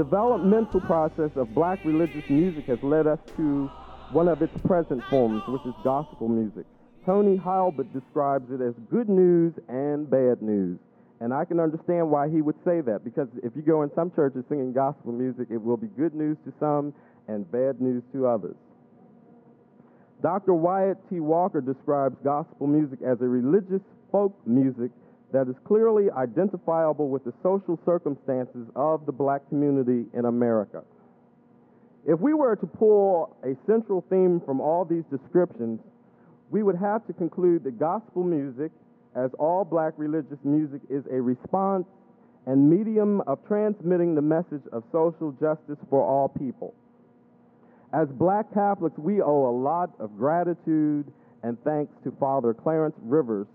Developmental 0.08 0.80
process 0.80 1.32
of 1.36 1.54
black 1.54 1.84
religious 1.84 2.24
music 2.30 2.66
has 2.66 2.82
led 2.82 3.08
us 3.08 3.20
to 3.36 3.70
one 4.14 4.30
of 4.30 4.42
its 4.42 4.54
present 4.66 5.04
forms, 5.10 5.44
which 5.50 5.62
is 5.66 5.74
gospel 5.84 6.30
music. 6.30 6.66
Tony 7.06 7.38
Heilbut 7.38 7.92
describes 7.92 8.50
it 8.50 8.62
as 8.62 8.74
good 8.90 9.10
news 9.10 9.54
and 9.68 10.10
bad 10.10 10.42
news. 10.42 10.80
And 11.20 11.34
I 11.34 11.44
can 11.44 11.60
understand 11.60 12.10
why 12.10 12.30
he 12.30 12.42
would 12.42 12.56
say 12.64 12.80
that, 12.80 13.04
because 13.04 13.28
if 13.44 13.52
you 13.58 13.62
go 13.62 13.84
in 13.84 13.92
some 13.96 14.10
churches 14.16 14.46
singing 14.48 14.72
gospel 14.72 15.12
music, 15.12 15.48
it 15.52 15.58
will 15.58 15.76
be 15.76 15.88
good 15.88 16.16
news 16.16 16.38
to 16.46 16.54
some 16.58 16.94
and 17.28 17.50
bad 17.52 17.82
news 17.82 18.02
to 18.14 18.28
others. 18.28 18.56
Dr. 20.22 20.54
Wyatt 20.54 20.98
T. 21.10 21.20
Walker 21.20 21.60
describes 21.60 22.16
gospel 22.24 22.68
music 22.68 23.00
as 23.02 23.20
a 23.20 23.28
religious 23.28 23.82
folk 24.10 24.34
music 24.46 24.92
that 25.32 25.48
is 25.48 25.56
clearly 25.66 26.10
identifiable 26.12 27.10
with 27.10 27.24
the 27.26 27.34
social 27.44 27.80
circumstances 27.86 28.68
of 28.76 29.06
the 29.06 29.12
black 29.12 29.48
community 29.50 30.06
in 30.14 30.26
America. 30.26 30.84
If 32.06 32.20
we 32.20 32.34
were 32.34 32.56
to 32.56 32.66
pull 32.66 33.36
a 33.44 33.56
central 33.70 34.06
theme 34.10 34.42
from 34.46 34.62
all 34.62 34.86
these 34.86 35.04
descriptions, 35.12 35.82
we 36.50 36.64
would 36.64 36.78
have 36.78 37.06
to 37.08 37.14
conclude 37.14 37.66
that 37.66 37.78
gospel 37.78 38.24
music, 38.24 38.72
as 39.16 39.32
all 39.38 39.66
black 39.66 39.94
religious 39.98 40.40
music, 40.44 40.82
is 40.90 41.04
a 41.12 41.20
response 41.20 41.86
and 42.46 42.70
medium 42.70 43.22
of 43.28 43.40
transmitting 43.46 44.16
the 44.16 44.22
message 44.22 44.64
of 44.72 44.84
social 44.94 45.34
justice 45.34 45.78
for 45.90 46.02
all 46.02 46.30
people. 46.30 46.74
As 47.94 48.08
black 48.08 48.54
Catholics, 48.54 48.98
we 48.98 49.22
owe 49.22 49.50
a 49.50 49.56
lot 49.58 49.92
of 50.00 50.18
gratitude 50.18 51.12
and 51.44 51.62
thanks 51.64 51.92
to 52.04 52.12
Father 52.20 52.54
Clarence 52.54 52.96
Rivers, 53.02 53.48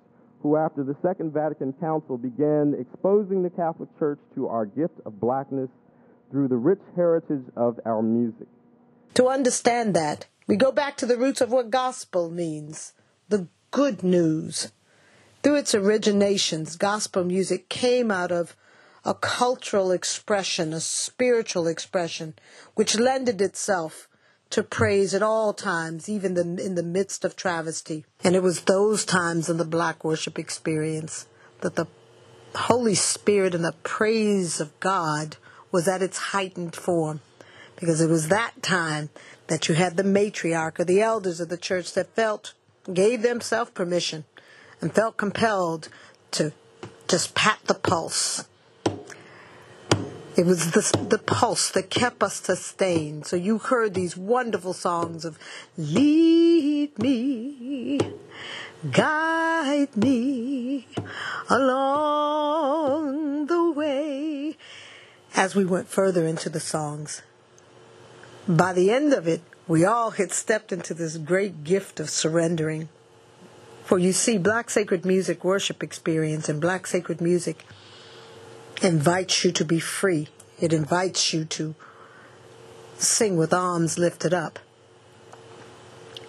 who, 0.42 0.56
after 0.56 0.82
the 0.82 0.96
Second 1.02 1.32
Vatican 1.32 1.72
Council, 1.74 2.18
began 2.18 2.74
exposing 2.78 3.42
the 3.42 3.50
Catholic 3.50 3.88
Church 3.98 4.18
to 4.34 4.48
our 4.48 4.66
gift 4.66 4.94
of 5.06 5.20
blackness 5.20 5.70
through 6.30 6.48
the 6.48 6.56
rich 6.56 6.80
heritage 6.96 7.44
of 7.56 7.78
our 7.86 8.02
music. 8.02 8.48
To 9.14 9.28
understand 9.28 9.94
that, 9.94 10.26
we 10.46 10.56
go 10.56 10.72
back 10.72 10.96
to 10.96 11.06
the 11.06 11.16
roots 11.16 11.40
of 11.40 11.52
what 11.52 11.70
gospel 11.70 12.30
means 12.30 12.94
the 13.28 13.46
good 13.70 14.02
news. 14.02 14.72
Through 15.42 15.56
its 15.56 15.74
originations, 15.74 16.78
gospel 16.78 17.24
music 17.24 17.68
came 17.68 18.10
out 18.10 18.32
of 18.32 18.56
a 19.04 19.14
cultural 19.14 19.90
expression, 19.90 20.72
a 20.72 20.80
spiritual 20.80 21.66
expression, 21.66 22.34
which 22.74 22.98
lended 22.98 23.40
itself 23.40 24.08
to 24.52 24.62
praise 24.62 25.14
at 25.14 25.22
all 25.22 25.54
times, 25.54 26.08
even 26.08 26.34
the, 26.34 26.42
in 26.42 26.74
the 26.74 26.82
midst 26.82 27.24
of 27.24 27.34
travesty. 27.34 28.04
And 28.22 28.36
it 28.36 28.42
was 28.42 28.62
those 28.62 29.04
times 29.04 29.48
in 29.48 29.56
the 29.56 29.64
black 29.64 30.04
worship 30.04 30.38
experience 30.38 31.26
that 31.62 31.74
the 31.74 31.86
Holy 32.54 32.94
Spirit 32.94 33.54
and 33.54 33.64
the 33.64 33.74
praise 33.82 34.60
of 34.60 34.78
God 34.78 35.36
was 35.70 35.88
at 35.88 36.02
its 36.02 36.18
heightened 36.18 36.76
form. 36.76 37.20
Because 37.76 38.02
it 38.02 38.10
was 38.10 38.28
that 38.28 38.62
time 38.62 39.08
that 39.46 39.68
you 39.68 39.74
had 39.74 39.96
the 39.96 40.02
matriarch 40.02 40.78
or 40.78 40.84
the 40.84 41.00
elders 41.00 41.40
of 41.40 41.48
the 41.48 41.56
church 41.56 41.94
that 41.94 42.14
felt, 42.14 42.52
gave 42.92 43.22
themselves 43.22 43.70
permission 43.70 44.24
and 44.82 44.94
felt 44.94 45.16
compelled 45.16 45.88
to 46.32 46.52
just 47.08 47.34
pat 47.34 47.58
the 47.64 47.74
pulse 47.74 48.44
it 50.36 50.46
was 50.46 50.70
the, 50.70 51.06
the 51.08 51.18
pulse 51.18 51.70
that 51.70 51.90
kept 51.90 52.22
us 52.22 52.40
sustained. 52.40 53.26
So 53.26 53.36
you 53.36 53.58
heard 53.58 53.94
these 53.94 54.16
wonderful 54.16 54.72
songs 54.72 55.24
of 55.24 55.38
Lead 55.76 56.98
me, 56.98 58.00
guide 58.90 59.96
me 59.96 60.86
along 61.48 63.46
the 63.46 63.70
way 63.70 64.56
as 65.34 65.54
we 65.54 65.64
went 65.64 65.88
further 65.88 66.26
into 66.26 66.48
the 66.48 66.60
songs. 66.60 67.22
By 68.48 68.72
the 68.72 68.90
end 68.90 69.12
of 69.12 69.28
it, 69.28 69.42
we 69.68 69.84
all 69.84 70.10
had 70.12 70.32
stepped 70.32 70.72
into 70.72 70.94
this 70.94 71.16
great 71.16 71.62
gift 71.62 72.00
of 72.00 72.10
surrendering. 72.10 72.88
For 73.84 73.98
you 73.98 74.12
see, 74.12 74.38
Black 74.38 74.70
Sacred 74.70 75.04
Music 75.04 75.44
worship 75.44 75.82
experience 75.82 76.48
and 76.48 76.60
Black 76.60 76.86
Sacred 76.86 77.20
Music 77.20 77.64
invites 78.84 79.44
you 79.44 79.52
to 79.52 79.64
be 79.64 79.80
free. 79.80 80.28
It 80.60 80.72
invites 80.72 81.32
you 81.32 81.44
to 81.46 81.74
sing 82.96 83.36
with 83.36 83.52
arms 83.52 83.98
lifted 83.98 84.32
up. 84.32 84.58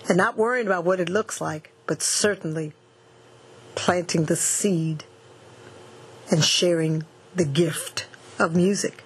And 0.08 0.18
not 0.18 0.38
worrying 0.38 0.68
about 0.68 0.84
what 0.84 1.00
it 1.00 1.10
looks 1.10 1.40
like, 1.40 1.72
but 1.86 2.02
certainly 2.02 2.74
planting 3.76 4.26
the 4.26 4.36
seed 4.36 5.06
and 6.30 6.44
sharing 6.44 7.04
the 7.36 7.46
gift 7.46 8.08
of 8.40 8.56
music. 8.56 9.04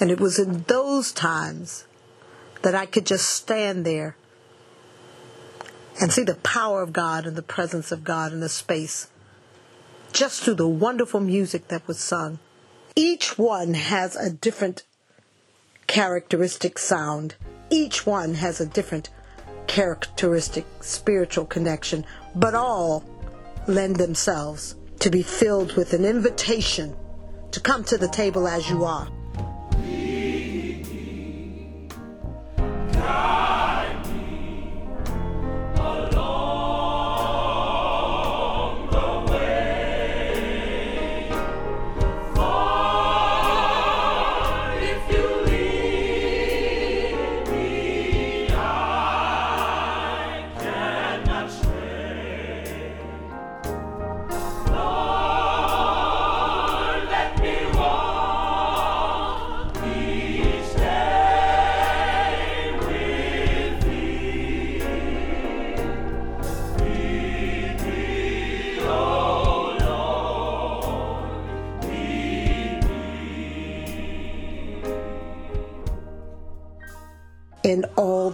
And 0.00 0.10
it 0.10 0.20
was 0.20 0.38
in 0.38 0.62
those 0.68 1.12
times 1.12 1.86
that 2.62 2.74
I 2.74 2.86
could 2.86 3.06
just 3.06 3.28
stand 3.28 3.84
there 3.84 4.16
and 6.00 6.12
see 6.12 6.24
the 6.24 6.34
power 6.34 6.82
of 6.82 6.92
God 6.92 7.26
and 7.26 7.36
the 7.36 7.42
presence 7.42 7.92
of 7.92 8.04
God 8.04 8.32
in 8.32 8.40
the 8.40 8.48
space 8.48 9.08
just 10.16 10.42
through 10.42 10.54
the 10.54 10.66
wonderful 10.66 11.20
music 11.20 11.68
that 11.68 11.86
was 11.86 11.98
sung. 11.98 12.38
Each 12.94 13.36
one 13.36 13.74
has 13.74 14.16
a 14.16 14.30
different 14.30 14.82
characteristic 15.86 16.78
sound. 16.78 17.34
Each 17.68 18.06
one 18.06 18.32
has 18.32 18.58
a 18.58 18.64
different 18.64 19.10
characteristic 19.66 20.64
spiritual 20.80 21.44
connection, 21.44 22.06
but 22.34 22.54
all 22.54 23.04
lend 23.68 23.96
themselves 23.96 24.76
to 25.00 25.10
be 25.10 25.22
filled 25.22 25.76
with 25.76 25.92
an 25.92 26.06
invitation 26.06 26.96
to 27.50 27.60
come 27.60 27.84
to 27.84 27.98
the 27.98 28.08
table 28.08 28.48
as 28.48 28.70
you 28.70 28.84
are. 28.84 29.08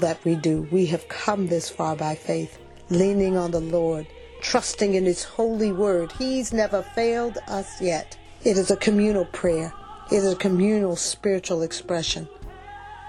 That 0.02 0.24
we 0.24 0.34
do, 0.34 0.68
we 0.70 0.86
have 0.86 1.08
come 1.08 1.46
this 1.46 1.70
far 1.70 1.96
by 1.96 2.14
faith, 2.14 2.58
leaning 2.90 3.36
on 3.36 3.50
the 3.50 3.60
Lord, 3.60 4.06
trusting 4.40 4.94
in 4.94 5.04
His 5.04 5.24
holy 5.24 5.72
word. 5.72 6.12
He's 6.12 6.52
never 6.52 6.82
failed 6.82 7.38
us 7.48 7.80
yet. 7.80 8.16
It 8.44 8.58
is 8.58 8.70
a 8.70 8.76
communal 8.76 9.24
prayer, 9.24 9.72
it 10.10 10.16
is 10.16 10.32
a 10.32 10.36
communal 10.36 10.96
spiritual 10.96 11.62
expression. 11.62 12.28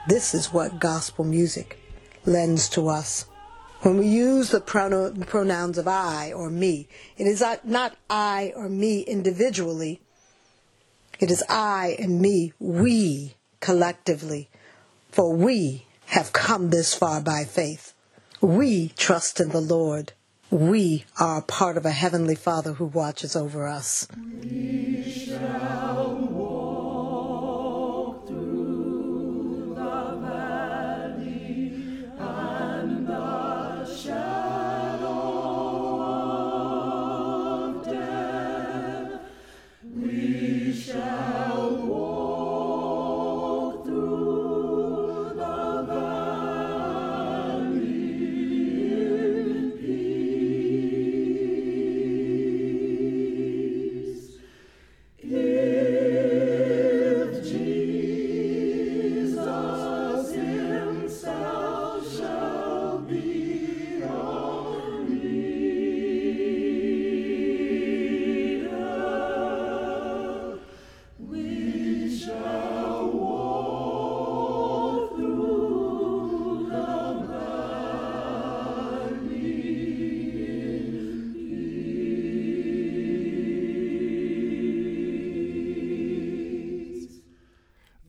This 0.08 0.34
is 0.34 0.53
what 0.53 0.79
gospel 0.79 1.25
music 1.25 1.79
lends 2.25 2.69
to 2.69 2.88
us. 2.88 3.25
When 3.82 3.97
we 3.97 4.08
use 4.08 4.49
the 4.49 4.62
pronouns 4.62 5.77
of 5.77 5.88
I 5.88 6.32
or 6.32 6.49
me, 6.49 6.88
it 7.17 7.27
is 7.27 7.43
not- 7.63 7.97
I 8.10 8.53
or 8.56 8.69
me 8.69 9.01
individually, 9.01 9.99
it 11.19 11.29
is 11.29 11.43
I 11.49 11.97
and 11.99 12.21
me, 12.21 12.53
we 12.60 13.36
collectively. 13.60 14.49
For 15.12 15.34
we 15.36 15.86
have 16.13 16.32
come 16.32 16.69
this 16.69 16.93
far 16.93 17.19
by 17.19 17.43
faith. 17.43 17.91
We 18.39 18.89
trust 18.89 19.39
in 19.39 19.49
the 19.49 19.60
Lord. 19.60 20.13
We 20.52 21.06
are 21.19 21.41
part 21.41 21.76
of 21.76 21.88
a 21.88 21.91
Heavenly 21.91 22.36
Father 22.36 22.73
who 22.73 22.86
watches 22.86 23.36
over 23.36 23.67
us. 23.67 24.08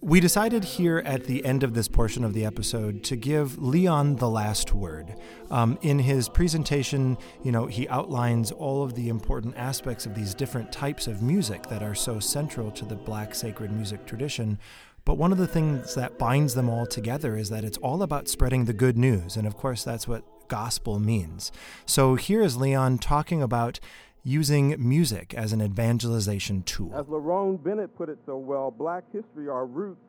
We 0.05 0.21
decided 0.21 0.65
here 0.65 0.99
at 1.07 1.25
the 1.25 1.43
end 1.47 1.63
of 1.63 1.73
this 1.73 1.89
portion 1.89 2.25
of 2.25 2.35
the 2.35 2.45
episode 2.45 3.03
to 3.05 3.17
give 3.17 3.57
Leon 3.57 4.17
the 4.17 4.29
last 4.29 4.75
word. 4.75 5.15
Um, 5.51 5.79
in 5.81 5.99
his 5.99 6.29
presentation, 6.29 7.17
you 7.43 7.51
know, 7.51 7.65
he 7.65 7.89
outlines 7.89 8.53
all 8.53 8.83
of 8.83 8.97
the 8.97 9.09
important 9.09 9.57
aspects 9.57 10.05
of 10.05 10.15
these 10.15 10.35
different 10.35 10.71
types 10.71 11.07
of 11.07 11.23
music 11.23 11.69
that 11.69 11.83
are 11.83 11.95
so 11.95 12.21
central 12.21 12.71
to 12.73 12.85
the 12.85 12.97
Black 12.97 13.35
sacred 13.35 13.73
music 13.73 14.05
tradition. 14.05 14.59
But 15.07 15.17
one 15.17 15.33
of 15.33 15.39
the 15.39 15.47
things 15.47 15.95
that 15.95 16.19
binds 16.19 16.53
them 16.53 16.69
all 16.69 16.85
together 16.85 17.35
is 17.35 17.49
that 17.49 17.65
it's 17.65 17.79
all 17.79 18.03
about 18.03 18.29
spreading 18.29 18.67
the 18.67 18.75
good 18.75 18.99
news. 18.99 19.39
And 19.39 19.47
of 19.47 19.57
course, 19.57 19.85
that's 19.85 20.07
what 20.07 20.23
gospel 20.49 20.99
means. 20.99 21.51
So 21.87 22.15
here 22.17 22.43
is 22.43 22.59
Leon 22.59 22.99
talking 22.99 23.41
about 23.41 23.81
using 24.25 24.75
music 24.79 25.35
as 25.35 25.53
an 25.53 25.61
evangelization 25.61 26.63
tool. 26.63 26.91
As 26.95 27.05
Lerone 27.07 27.63
Bennett 27.63 27.95
put 27.97 28.09
it 28.09 28.19
so 28.25 28.39
well, 28.39 28.71
black 28.71 29.05
history, 29.13 29.49
our 29.49 29.67
roots, 29.67 30.01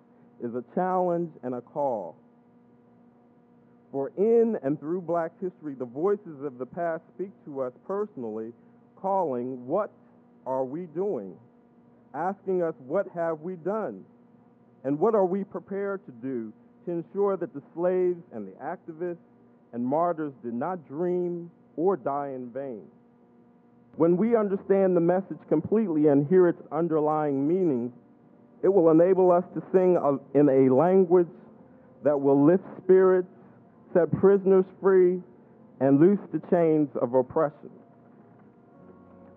is 0.41 0.55
a 0.55 0.63
challenge 0.73 1.31
and 1.43 1.53
a 1.53 1.61
call. 1.61 2.15
For 3.91 4.11
in 4.17 4.57
and 4.63 4.79
through 4.79 5.01
black 5.01 5.31
history, 5.41 5.75
the 5.77 5.85
voices 5.85 6.43
of 6.43 6.57
the 6.57 6.65
past 6.65 7.03
speak 7.13 7.31
to 7.45 7.61
us 7.61 7.73
personally, 7.85 8.51
calling, 8.95 9.65
What 9.67 9.91
are 10.45 10.63
we 10.63 10.85
doing? 10.87 11.35
Asking 12.13 12.63
us, 12.63 12.73
What 12.79 13.07
have 13.13 13.41
we 13.41 13.55
done? 13.55 14.05
And 14.85 14.99
what 14.99 15.15
are 15.15 15.25
we 15.25 15.43
prepared 15.43 16.05
to 16.05 16.11
do 16.11 16.53
to 16.85 16.91
ensure 16.91 17.35
that 17.37 17.53
the 17.53 17.61
slaves 17.73 18.21
and 18.33 18.47
the 18.47 18.53
activists 18.63 19.17
and 19.73 19.85
martyrs 19.85 20.33
did 20.43 20.53
not 20.53 20.87
dream 20.87 21.49
or 21.75 21.97
die 21.97 22.31
in 22.35 22.49
vain? 22.49 22.83
When 23.97 24.17
we 24.17 24.35
understand 24.35 24.95
the 24.95 25.01
message 25.01 25.39
completely 25.47 26.07
and 26.07 26.27
hear 26.27 26.49
its 26.49 26.61
underlying 26.71 27.47
meanings, 27.47 27.93
it 28.61 28.67
will 28.67 28.91
enable 28.91 29.31
us 29.31 29.43
to 29.53 29.63
sing 29.71 29.97
in 30.33 30.49
a 30.49 30.73
language 30.73 31.29
that 32.03 32.19
will 32.19 32.45
lift 32.45 32.63
spirits, 32.83 33.29
set 33.93 34.11
prisoners 34.11 34.65
free, 34.81 35.21
and 35.79 35.99
loose 35.99 36.19
the 36.33 36.41
chains 36.49 36.89
of 37.01 37.13
oppression. 37.13 37.69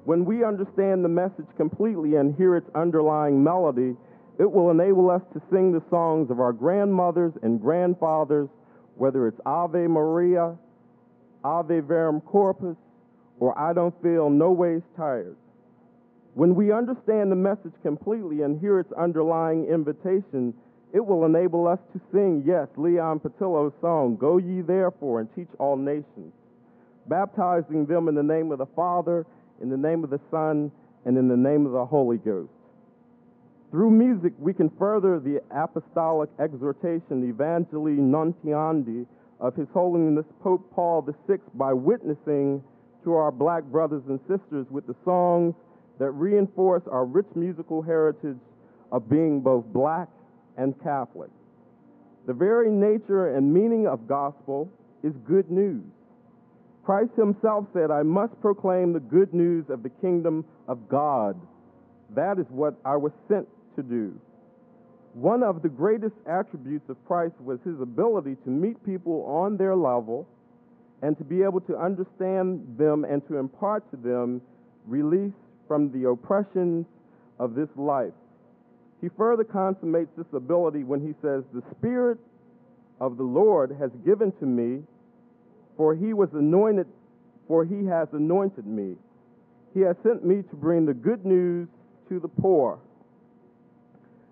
When 0.05 0.25
we 0.25 0.44
understand 0.44 1.05
the 1.05 1.09
message 1.09 1.47
completely 1.57 2.16
and 2.16 2.35
hear 2.35 2.57
its 2.57 2.68
underlying 2.75 3.44
melody, 3.44 3.94
it 4.38 4.51
will 4.51 4.71
enable 4.71 5.11
us 5.11 5.23
to 5.35 5.42
sing 5.53 5.73
the 5.73 5.83
songs 5.90 6.31
of 6.31 6.40
our 6.40 6.53
grandmothers 6.53 7.33
and 7.42 7.61
grandfathers, 7.61 8.49
whether 8.97 9.29
it's 9.29 9.40
Ave 9.44 9.87
Maria, 9.87 10.57
Ave 11.44 11.81
Verum 11.81 12.21
Corpus, 12.23 12.77
or 13.40 13.59
I 13.59 13.72
don't 13.72 13.94
feel 14.03 14.31
no 14.31 14.51
ways 14.53 14.83
tired. 14.96 15.37
When 16.35 16.55
we 16.55 16.72
understand 16.72 17.33
the 17.33 17.37
message 17.37 17.72
completely 17.83 18.42
and 18.42 18.61
hear 18.61 18.79
its 18.79 18.92
underlying 18.92 19.66
invitation, 19.66 20.55
It 20.92 21.05
will 21.05 21.27
enable 21.27 21.68
us 21.68 21.79
to 21.92 22.01
sing, 22.12 22.42
yes, 22.46 22.68
Leon 22.77 23.20
Patillo's 23.20 23.74
song, 23.81 24.16
Go 24.16 24.38
Ye 24.38 24.62
Therefore 24.62 25.20
and 25.20 25.29
Teach 25.35 25.48
All 25.59 25.77
Nations, 25.77 26.33
baptizing 27.07 27.85
them 27.85 28.09
in 28.09 28.14
the 28.14 28.22
name 28.22 28.51
of 28.53 28.59
the 28.59 28.66
Father, 28.74 29.27
in 29.61 29.68
the 29.68 29.77
name 29.77 30.03
of 30.03 30.11
the 30.11 30.20
Son, 30.31 30.72
and 31.05 31.18
in 31.18 31.29
the 31.29 31.37
name 31.37 31.66
of 31.66 31.72
the 31.72 31.85
Holy 31.85 32.16
Ghost. 32.16 32.51
Through 33.70 33.90
music, 33.90 34.33
we 34.38 34.55
can 34.55 34.70
further 34.79 35.20
the 35.20 35.42
apostolic 35.51 36.31
exhortation, 36.38 37.31
Evangelii 37.33 37.98
Nuntiandi, 37.98 39.07
of 39.40 39.55
His 39.55 39.68
Holiness 39.74 40.24
Pope 40.42 40.72
Paul 40.74 41.03
VI 41.29 41.37
by 41.55 41.74
witnessing 41.74 42.62
to 43.05 43.15
our 43.15 43.31
black 43.31 43.65
brothers 43.65 44.03
and 44.09 44.21
sisters 44.29 44.67
with 44.71 44.87
the 44.87 44.95
songs 45.05 45.55
that 45.99 46.11
reinforce 46.13 46.83
our 46.91 47.05
rich 47.05 47.27
musical 47.35 47.83
heritage 47.83 48.39
of 48.93 49.09
being 49.09 49.41
both 49.41 49.65
black 49.67 50.09
and 50.57 50.75
Catholic. 50.83 51.31
The 52.27 52.33
very 52.35 52.71
nature 52.71 53.37
and 53.37 53.53
meaning 53.53 53.87
of 53.87 54.07
gospel 54.07 54.71
is 55.03 55.13
good 55.27 55.51
news. 55.51 55.85
Christ 56.85 57.11
himself 57.17 57.67
said, 57.73 57.91
I 57.91 58.03
must 58.03 58.41
proclaim 58.41 58.93
the 58.93 59.01
good 59.01 59.35
news 59.35 59.67
of 59.69 59.83
the 59.83 59.91
kingdom 59.91 60.45
of 60.67 60.89
God. 60.89 61.39
That 62.15 62.39
is 62.39 62.47
what 62.49 62.75
I 62.85 62.97
was 62.97 63.13
sent 63.29 63.47
to 63.77 63.83
do. 63.83 64.19
One 65.13 65.43
of 65.43 65.63
the 65.63 65.69
greatest 65.69 66.15
attributes 66.27 66.89
of 66.89 66.97
Christ 67.07 67.35
was 67.41 67.59
his 67.65 67.81
ability 67.81 68.37
to 68.45 68.51
meet 68.51 68.85
people 68.87 69.25
on 69.27 69.57
their 69.57 69.75
level 69.75 70.27
and 71.03 71.17
to 71.19 71.25
be 71.25 71.43
able 71.43 71.61
to 71.63 71.77
understand 71.77 72.77
them 72.77 73.05
and 73.05 73.27
to 73.29 73.37
impart 73.37 73.89
to 73.91 73.97
them 73.97 74.41
release 74.87 75.33
from 75.67 75.93
the 75.93 76.09
oppressions 76.09 76.87
of 77.39 77.55
this 77.55 77.69
life. 77.77 78.13
He 79.01 79.09
further 79.17 79.45
consummates 79.45 80.11
this 80.17 80.27
ability 80.33 80.83
when 80.83 81.01
he 81.01 81.15
says, 81.23 81.45
The 81.55 81.63
Spirit 81.79 82.19
of 83.01 83.17
the 83.17 83.23
Lord 83.23 83.77
has 83.79 83.91
given 84.05 84.33
to 84.41 84.47
me, 84.47 84.83
for 85.77 85.95
he 85.95 86.13
was 86.13 86.31
anointed, 86.33 86.87
for 87.47 87.65
he 87.65 87.87
has 87.87 88.09
anointed 88.13 88.67
me. 88.67 88.97
He 89.75 89.81
has 89.81 89.97
sent 90.03 90.25
me 90.25 90.43
to 90.51 90.57
bring 90.57 90.87
the 90.87 90.95
good 90.95 91.25
news 91.25 91.69
to 92.09 92.19
the 92.19 92.29
poor. 92.29 92.81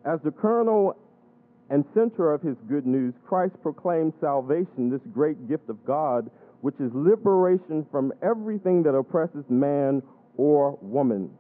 As 0.05 0.19
the 0.25 0.33
kernel 0.33 0.97
and 1.71 1.85
center 1.95 2.33
of 2.33 2.43
his 2.43 2.57
good 2.69 2.87
news, 2.87 3.15
Christ 3.27 3.55
proclaims 3.63 4.15
salvation, 4.21 4.91
this 4.91 5.01
great 5.13 5.49
gift 5.49 5.69
of 5.69 5.85
God, 5.85 6.31
which 6.67 6.81
is 6.81 6.91
liberation 6.95 7.87
from 7.93 8.13
everything 8.25 8.83
that 8.83 8.91
oppresses 8.91 9.45
man 9.49 10.03
or 10.37 10.77
woman, 10.83 11.31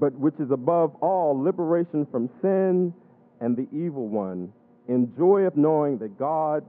but 0.00 0.14
which 0.14 0.32
is 0.40 0.50
above 0.50 0.94
all 1.02 1.38
liberation 1.38 2.06
from 2.10 2.30
sin 2.40 2.94
and 3.42 3.54
the 3.54 3.68
evil 3.70 4.08
one, 4.08 4.50
in 4.88 5.14
joy 5.14 5.42
of 5.42 5.58
knowing 5.58 5.98
that 5.98 6.18
God 6.18 6.64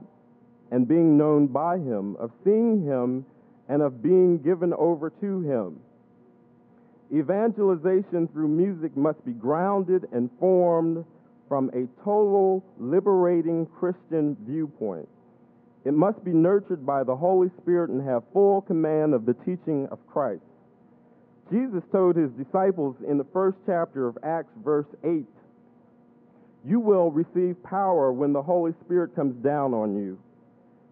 and 0.70 0.86
being 0.86 1.16
known 1.16 1.46
by 1.46 1.78
him, 1.78 2.14
of 2.16 2.30
seeing 2.44 2.84
him, 2.84 3.24
and 3.70 3.80
of 3.80 4.02
being 4.02 4.36
given 4.36 4.74
over 4.74 5.08
to 5.08 5.40
him. 5.40 5.80
Evangelization 7.10 8.28
through 8.34 8.48
music 8.48 8.94
must 8.98 9.24
be 9.24 9.32
grounded 9.32 10.04
and 10.12 10.28
formed 10.38 11.06
from 11.48 11.70
a 11.70 11.88
total 12.04 12.62
liberating 12.78 13.64
Christian 13.80 14.36
viewpoint. 14.46 15.08
It 15.86 15.94
must 15.94 16.24
be 16.24 16.32
nurtured 16.32 16.84
by 16.84 17.04
the 17.04 17.14
Holy 17.14 17.48
Spirit 17.62 17.90
and 17.90 18.02
have 18.02 18.24
full 18.32 18.62
command 18.62 19.14
of 19.14 19.24
the 19.24 19.34
teaching 19.34 19.86
of 19.92 20.04
Christ. 20.08 20.42
Jesus 21.48 21.84
told 21.92 22.16
his 22.16 22.32
disciples 22.32 22.96
in 23.08 23.18
the 23.18 23.26
first 23.32 23.56
chapter 23.66 24.08
of 24.08 24.18
Acts, 24.24 24.50
verse 24.64 24.88
8, 25.04 25.24
You 26.64 26.80
will 26.80 27.12
receive 27.12 27.62
power 27.62 28.12
when 28.12 28.32
the 28.32 28.42
Holy 28.42 28.72
Spirit 28.84 29.14
comes 29.14 29.36
down 29.44 29.74
on 29.74 29.96
you. 29.96 30.18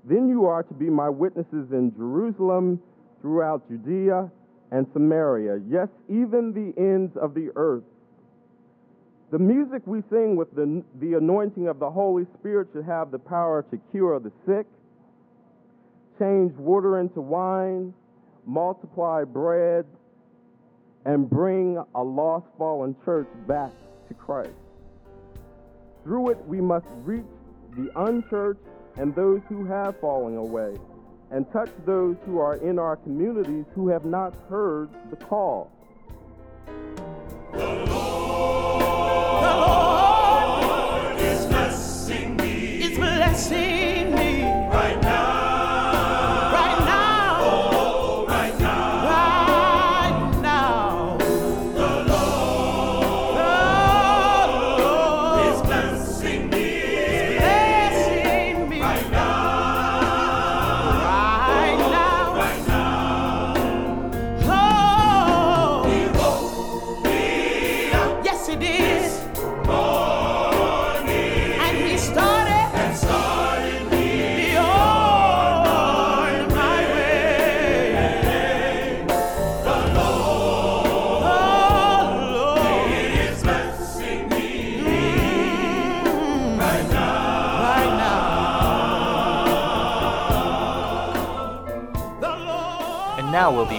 Then 0.04 0.28
you 0.28 0.46
are 0.46 0.62
to 0.62 0.74
be 0.74 0.88
my 0.88 1.08
witnesses 1.08 1.72
in 1.72 1.92
Jerusalem, 1.96 2.80
throughout 3.20 3.66
Judea 3.68 4.30
and 4.70 4.86
Samaria, 4.92 5.60
yes, 5.66 5.88
even 6.08 6.52
the 6.52 6.78
ends 6.80 7.16
of 7.16 7.34
the 7.34 7.48
earth. 7.56 7.82
The 9.32 9.38
music 9.38 9.82
we 9.86 10.02
sing 10.10 10.36
with 10.36 10.54
the, 10.54 10.84
the 11.00 11.14
anointing 11.14 11.66
of 11.66 11.78
the 11.78 11.90
Holy 11.90 12.26
Spirit 12.38 12.68
should 12.72 12.84
have 12.84 13.10
the 13.10 13.18
power 13.18 13.64
to 13.70 13.80
cure 13.90 14.20
the 14.20 14.30
sick, 14.46 14.66
change 16.18 16.54
water 16.56 16.98
into 16.98 17.20
wine, 17.20 17.92
multiply 18.46 19.24
bread, 19.24 19.86
and 21.04 21.28
bring 21.28 21.82
a 21.94 22.02
lost, 22.02 22.46
fallen 22.56 22.96
church 23.04 23.28
back 23.46 23.72
to 24.08 24.14
Christ. 24.14 24.50
Through 26.02 26.30
it, 26.30 26.46
we 26.46 26.60
must 26.60 26.86
reach 27.02 27.24
the 27.76 27.90
unchurched 27.96 28.60
and 28.96 29.14
those 29.14 29.40
who 29.48 29.64
have 29.64 29.98
fallen 30.00 30.36
away, 30.36 30.76
and 31.30 31.50
touch 31.52 31.70
those 31.84 32.16
who 32.24 32.38
are 32.38 32.56
in 32.56 32.78
our 32.78 32.96
communities 32.96 33.64
who 33.74 33.88
have 33.88 34.04
not 34.04 34.34
heard 34.48 34.88
the 35.10 35.16
call. 35.16 35.70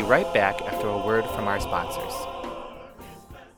Right 0.05 0.31
back 0.35 0.61
after 0.61 0.87
a 0.87 1.03
word 1.03 1.25
from 1.31 1.47
our 1.47 1.59
sponsors. 1.59 2.13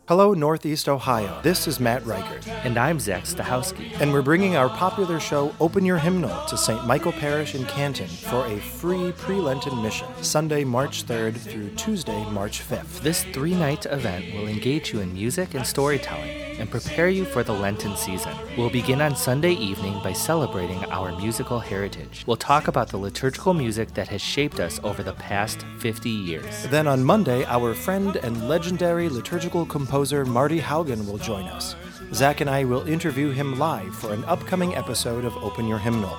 Hello, 0.07 0.33
Northeast 0.33 0.88
Ohio. 0.88 1.41
This 1.41 1.67
is 1.67 1.81
Matt 1.81 2.05
Reichert, 2.05 2.47
And 2.47 2.77
I'm 2.77 3.01
Zach 3.01 3.25
Stachowski. 3.25 3.99
and 3.99 4.13
we're 4.13 4.21
bringing 4.21 4.55
our 4.55 4.69
popular 4.69 5.19
show 5.19 5.53
Open 5.60 5.83
Your 5.83 5.97
Hymnal 5.97 6.45
to 6.45 6.57
St. 6.57 6.86
Michael 6.88 7.12
Parish 7.12 7.53
in 7.53 7.65
Canton 7.65 8.07
for 8.07 8.45
a 8.45 8.57
free 8.60 9.12
pre 9.12 9.36
Lenten 9.36 9.81
mission, 9.81 10.07
Sunday, 10.21 10.63
March 10.63 11.05
3rd 11.05 11.36
through 11.36 11.71
Tuesday, 11.71 12.23
March 12.29 12.62
5th. 12.62 13.01
This 13.01 13.23
three 13.33 13.53
night 13.53 13.86
event 13.86 14.33
will 14.33 14.47
engage 14.47 14.93
you 14.93 15.01
in 15.01 15.12
music 15.13 15.53
and 15.53 15.67
storytelling 15.67 16.46
and 16.60 16.70
prepare 16.70 17.10
you 17.10 17.26
for 17.26 17.43
the 17.43 17.54
Lenten 17.54 17.96
season. 17.96 18.34
We'll 18.58 18.70
begin 18.70 19.02
on 19.02 19.15
Sunday 19.15 19.54
evening 19.54 20.02
by 20.04 20.13
celebrating 20.13 20.84
our 20.86 21.17
musical 21.20 21.60
heritage. 21.60 22.24
We'll 22.28 22.38
talk 22.38 22.67
about 22.67 22.89
the 22.89 22.98
liturgical 22.98 23.54
music 23.54 23.93
that 23.93 24.08
has 24.08 24.22
shaped 24.22 24.60
us 24.60 24.80
over 24.84 25.04
the 25.04 25.13
past 25.13 25.65
50 25.80 26.10
years. 26.10 26.67
Then 26.67 26.88
on 26.88 27.04
Monday, 27.04 27.46
our 27.46 27.74
friend 27.74 28.15
and 28.17 28.48
legendary 28.48 29.10
liturgical 29.10 29.65
composer 29.65 30.26
Marty 30.26 30.60
Haugen 30.60 31.06
will 31.06 31.17
join 31.17 31.46
us. 31.46 31.76
Zach 32.13 32.41
and 32.41 32.50
I 32.50 32.63
will 32.63 32.88
interview 32.88 33.32
him 33.32 33.60
live 33.60 33.93
for 33.93 34.13
an 34.13 34.24
upcoming 34.26 34.76
episode 34.76 35.26
of 35.26 35.36
Open 35.38 35.67
Your 35.67 35.80
Hymnal. 35.80 36.17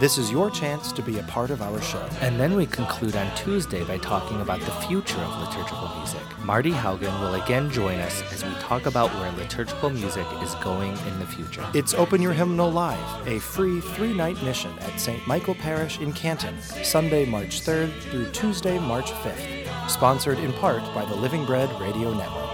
This 0.00 0.16
is 0.16 0.32
your 0.32 0.48
chance 0.50 0.92
to 0.92 1.02
be 1.02 1.18
a 1.18 1.22
part 1.24 1.50
of 1.50 1.60
our 1.60 1.78
show. 1.82 2.08
And 2.22 2.40
then 2.40 2.56
we 2.56 2.64
conclude 2.64 3.14
on 3.16 3.36
Tuesday 3.36 3.84
by 3.84 3.98
talking 3.98 4.40
about 4.40 4.60
the 4.60 4.70
future 4.88 5.18
of 5.18 5.46
liturgical 5.46 5.94
music. 5.98 6.22
Marty 6.42 6.70
Haugen 6.70 7.20
will 7.20 7.34
again 7.34 7.70
join 7.70 7.98
us 7.98 8.22
as 8.32 8.42
we 8.42 8.50
talk 8.60 8.86
about 8.86 9.10
where 9.10 9.30
liturgical 9.32 9.90
music 9.90 10.24
is 10.42 10.54
going 10.64 10.96
in 11.06 11.18
the 11.18 11.26
future. 11.26 11.68
It's 11.74 11.92
Open 11.92 12.22
Your 12.22 12.32
Hymnal 12.32 12.72
Live, 12.72 13.28
a 13.28 13.38
free 13.40 13.82
three 13.82 14.14
night 14.14 14.42
mission 14.42 14.72
at 14.78 14.98
St. 14.98 15.26
Michael 15.26 15.54
Parish 15.54 16.00
in 16.00 16.14
Canton, 16.14 16.58
Sunday, 16.82 17.26
March 17.26 17.60
3rd 17.60 17.92
through 18.04 18.30
Tuesday, 18.30 18.78
March 18.78 19.10
5th. 19.10 19.90
Sponsored 19.90 20.38
in 20.38 20.54
part 20.54 20.82
by 20.94 21.04
the 21.04 21.14
Living 21.14 21.44
Bread 21.44 21.68
Radio 21.78 22.14
Network. 22.14 22.50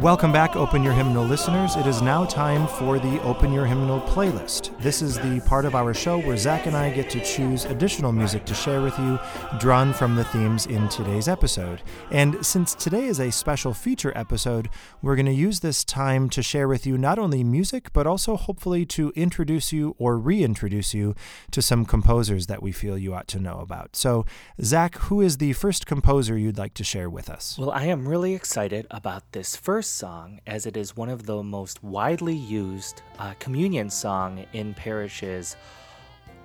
Welcome 0.00 0.32
back, 0.32 0.56
Open 0.56 0.82
Your 0.82 0.94
Hymnal 0.94 1.26
listeners. 1.26 1.76
It 1.76 1.86
is 1.86 2.00
now 2.00 2.24
time 2.24 2.66
for 2.66 2.98
the 2.98 3.20
Open 3.20 3.52
Your 3.52 3.66
Hymnal 3.66 4.00
playlist. 4.00 4.74
This 4.80 5.02
is 5.02 5.18
the 5.18 5.40
part 5.40 5.66
of 5.66 5.74
our 5.74 5.92
show 5.92 6.18
where 6.20 6.38
Zach 6.38 6.64
and 6.64 6.74
I 6.74 6.88
get 6.88 7.10
to 7.10 7.22
choose 7.22 7.66
additional 7.66 8.10
music 8.10 8.46
to 8.46 8.54
share 8.54 8.80
with 8.80 8.98
you, 8.98 9.18
drawn 9.58 9.92
from 9.92 10.14
the 10.14 10.24
themes 10.24 10.64
in 10.64 10.88
today's 10.88 11.28
episode. 11.28 11.82
And 12.10 12.46
since 12.46 12.74
today 12.74 13.04
is 13.04 13.20
a 13.20 13.30
special 13.30 13.74
feature 13.74 14.10
episode, 14.16 14.70
we're 15.02 15.16
going 15.16 15.26
to 15.26 15.32
use 15.32 15.60
this 15.60 15.84
time 15.84 16.30
to 16.30 16.42
share 16.42 16.66
with 16.66 16.86
you 16.86 16.96
not 16.96 17.18
only 17.18 17.44
music, 17.44 17.92
but 17.92 18.06
also 18.06 18.36
hopefully 18.36 18.86
to 18.86 19.12
introduce 19.14 19.70
you 19.70 19.96
or 19.98 20.18
reintroduce 20.18 20.94
you 20.94 21.14
to 21.50 21.60
some 21.60 21.84
composers 21.84 22.46
that 22.46 22.62
we 22.62 22.72
feel 22.72 22.96
you 22.96 23.12
ought 23.12 23.28
to 23.28 23.38
know 23.38 23.58
about. 23.58 23.96
So, 23.96 24.24
Zach, 24.62 24.96
who 24.96 25.20
is 25.20 25.36
the 25.36 25.52
first 25.52 25.84
composer 25.84 26.38
you'd 26.38 26.56
like 26.56 26.72
to 26.74 26.84
share 26.84 27.10
with 27.10 27.28
us? 27.28 27.58
Well, 27.58 27.70
I 27.70 27.84
am 27.84 28.08
really 28.08 28.34
excited 28.34 28.86
about 28.90 29.32
this 29.32 29.56
first 29.56 29.89
song 29.90 30.40
as 30.46 30.66
it 30.66 30.76
is 30.76 30.96
one 30.96 31.08
of 31.08 31.26
the 31.26 31.42
most 31.42 31.82
widely 31.82 32.34
used 32.34 33.02
uh, 33.18 33.34
communion 33.38 33.90
song 33.90 34.44
in 34.52 34.74
parishes 34.74 35.56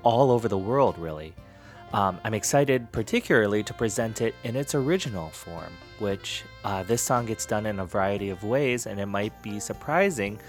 all 0.04 0.32
over 0.32 0.48
the 0.48 0.58
world, 0.58 0.98
really. 0.98 1.34
Um, 1.94 2.20
I'm 2.24 2.34
excited 2.34 2.92
particularly 2.92 3.64
to 3.64 3.74
present 3.74 4.22
it 4.22 4.36
in 4.44 4.56
its 4.56 4.76
original 4.76 5.30
form, 5.30 5.72
which 6.00 6.44
uh, 6.64 6.84
this 6.84 7.02
song 7.02 7.26
gets 7.26 7.46
done 7.46 7.66
in 7.66 7.80
a 7.80 7.86
variety 7.86 8.30
of 8.30 8.44
ways, 8.44 8.86
and 8.86 9.00
it 9.00 9.06
might 9.06 9.42
be 9.42 9.60
surprising 9.60 10.40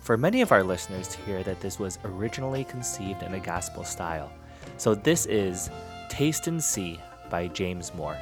for 0.00 0.16
many 0.16 0.40
of 0.40 0.52
our 0.52 0.62
listeners 0.62 1.08
to 1.08 1.20
hear 1.22 1.42
that 1.42 1.60
this 1.60 1.78
was 1.78 1.98
originally 2.04 2.64
conceived 2.64 3.22
in 3.22 3.34
a 3.34 3.40
gospel 3.40 3.84
style. 3.84 4.32
So, 4.78 4.94
this 4.94 5.26
is 5.26 5.70
Taste 6.08 6.46
and 6.46 6.62
See 6.62 7.00
by 7.30 7.48
James 7.48 7.94
Moore. 7.94 8.16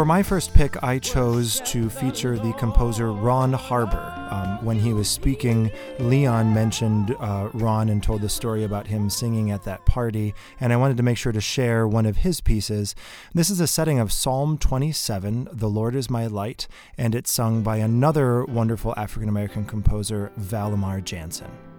For 0.00 0.06
my 0.06 0.22
first 0.22 0.54
pick, 0.54 0.82
I 0.82 0.98
chose 0.98 1.60
to 1.66 1.90
feature 1.90 2.38
the 2.38 2.54
composer 2.54 3.12
Rawn 3.12 3.52
Harbor. 3.52 4.28
Um, 4.30 4.64
when 4.64 4.78
he 4.78 4.94
was 4.94 5.10
speaking, 5.10 5.70
Leon 5.98 6.54
mentioned 6.54 7.14
uh, 7.20 7.50
Rawn 7.52 7.90
and 7.90 8.02
told 8.02 8.22
the 8.22 8.30
story 8.30 8.64
about 8.64 8.86
him 8.86 9.10
singing 9.10 9.50
at 9.50 9.64
that 9.64 9.84
party, 9.84 10.32
and 10.58 10.72
I 10.72 10.78
wanted 10.78 10.96
to 10.96 11.02
make 11.02 11.18
sure 11.18 11.32
to 11.32 11.40
share 11.42 11.86
one 11.86 12.06
of 12.06 12.16
his 12.16 12.40
pieces. 12.40 12.94
This 13.34 13.50
is 13.50 13.60
a 13.60 13.66
setting 13.66 13.98
of 13.98 14.10
Psalm 14.10 14.56
27, 14.56 15.48
The 15.52 15.68
Lord 15.68 15.94
is 15.94 16.08
My 16.08 16.26
Light, 16.26 16.66
and 16.96 17.14
it's 17.14 17.30
sung 17.30 17.62
by 17.62 17.76
another 17.76 18.46
wonderful 18.46 18.94
African 18.96 19.28
American 19.28 19.66
composer, 19.66 20.32
Valimar 20.38 21.04
Jansen. 21.04 21.69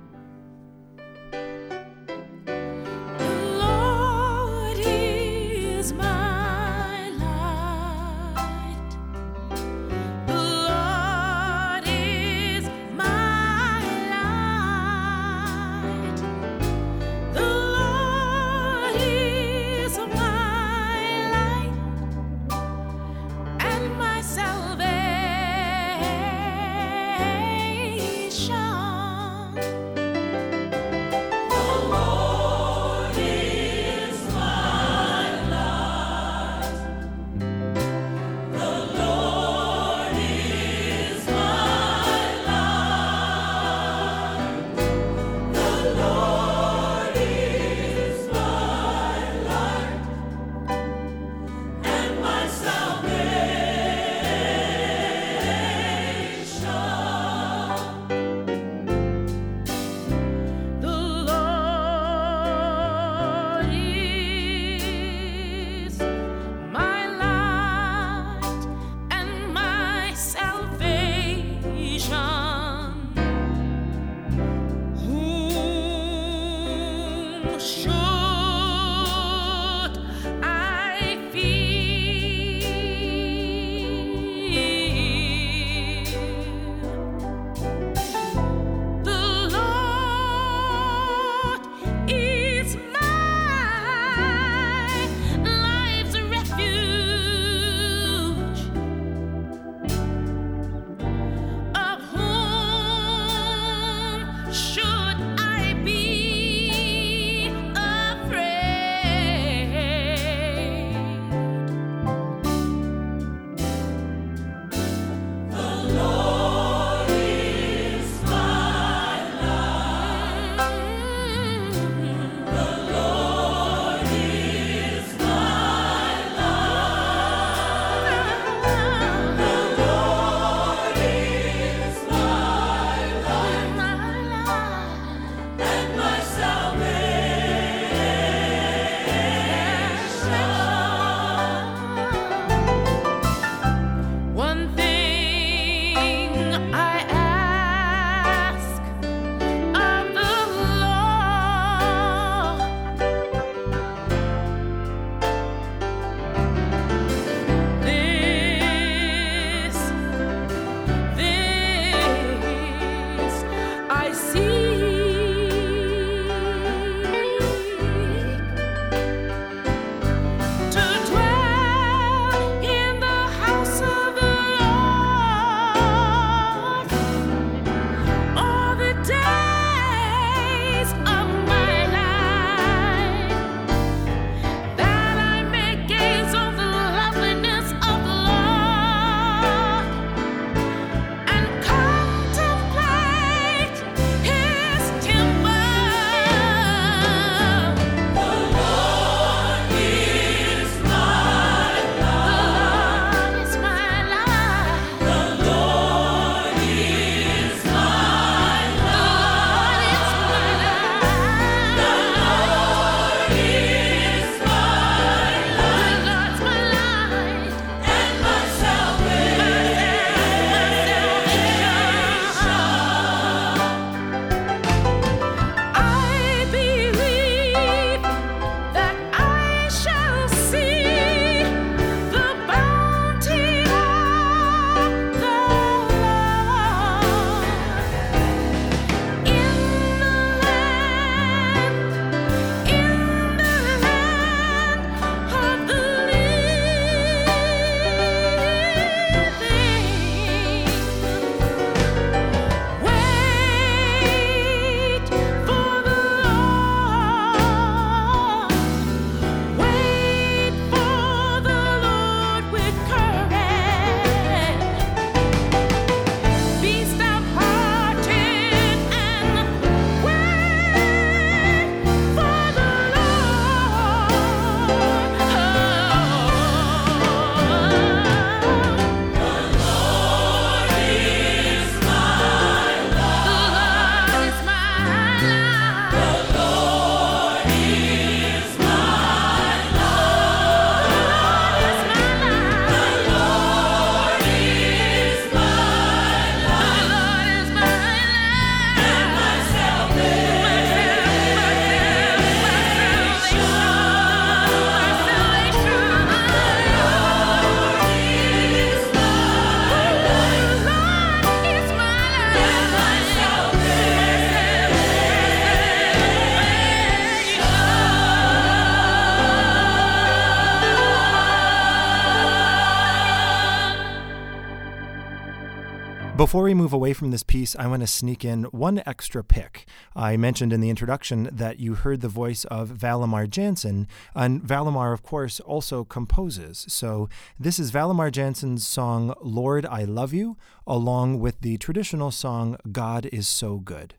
Before 326.22 326.44
we 326.44 326.54
move 326.54 326.72
away 326.72 326.94
from 326.94 327.10
this 327.10 327.24
piece, 327.24 327.56
I 327.56 327.66
want 327.66 327.82
to 327.82 327.88
sneak 327.88 328.24
in 328.24 328.44
one 328.52 328.84
extra 328.86 329.24
pick. 329.24 329.66
I 329.96 330.18
mentioned 330.18 330.54
in 330.54 330.62
the 330.62 330.70
introduction 330.70 331.28
that 331.32 331.60
you 331.60 331.74
heard 331.74 332.02
the 332.02 332.10
voice 332.10 332.46
of 332.46 332.70
Valimar 332.70 333.28
Jansen, 333.28 333.88
and 334.14 334.40
Valimar, 334.40 334.94
of 334.94 335.02
course, 335.02 335.40
also 335.40 335.84
composes. 335.84 336.64
So 336.70 337.10
this 337.40 337.58
is 337.58 337.72
Valimar 337.72 338.12
Jansen's 338.12 338.68
song 338.68 339.16
Lord 339.20 339.66
I 339.66 339.84
Love 339.84 340.14
You, 340.14 340.38
along 340.68 341.20
with 341.20 341.42
the 341.42 341.58
traditional 341.58 342.12
song 342.12 342.56
God 342.72 343.08
is 343.12 343.28
So 343.28 343.58
Good. 343.58 343.96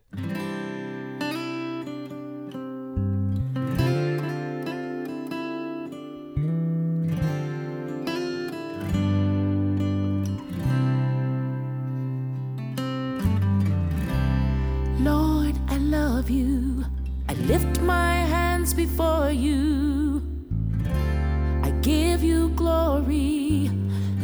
lift 17.47 17.81
my 17.81 18.15
hands 18.15 18.73
before 18.73 19.31
you. 19.31 20.21
I 21.61 21.71
give 21.81 22.23
you 22.23 22.49
glory, 22.49 23.69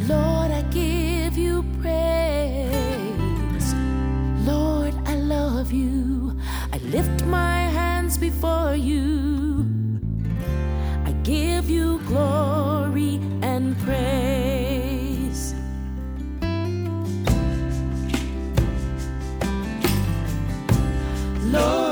Lord, 0.08 0.50
I 0.50 0.62
give 0.70 1.36
you 1.36 1.62
praise. 1.82 3.74
Lord, 4.46 4.94
I 5.06 5.16
love 5.16 5.70
you. 5.70 6.34
I 6.72 6.78
lift 6.78 7.24
my 7.26 7.58
hands 7.78 8.16
before 8.16 8.74
you. 8.74 9.66
I 11.04 11.12
give 11.22 11.68
you 11.68 11.98
glory 12.06 13.20
and 13.42 13.78
praise. 13.80 15.54
Lord, 21.52 21.89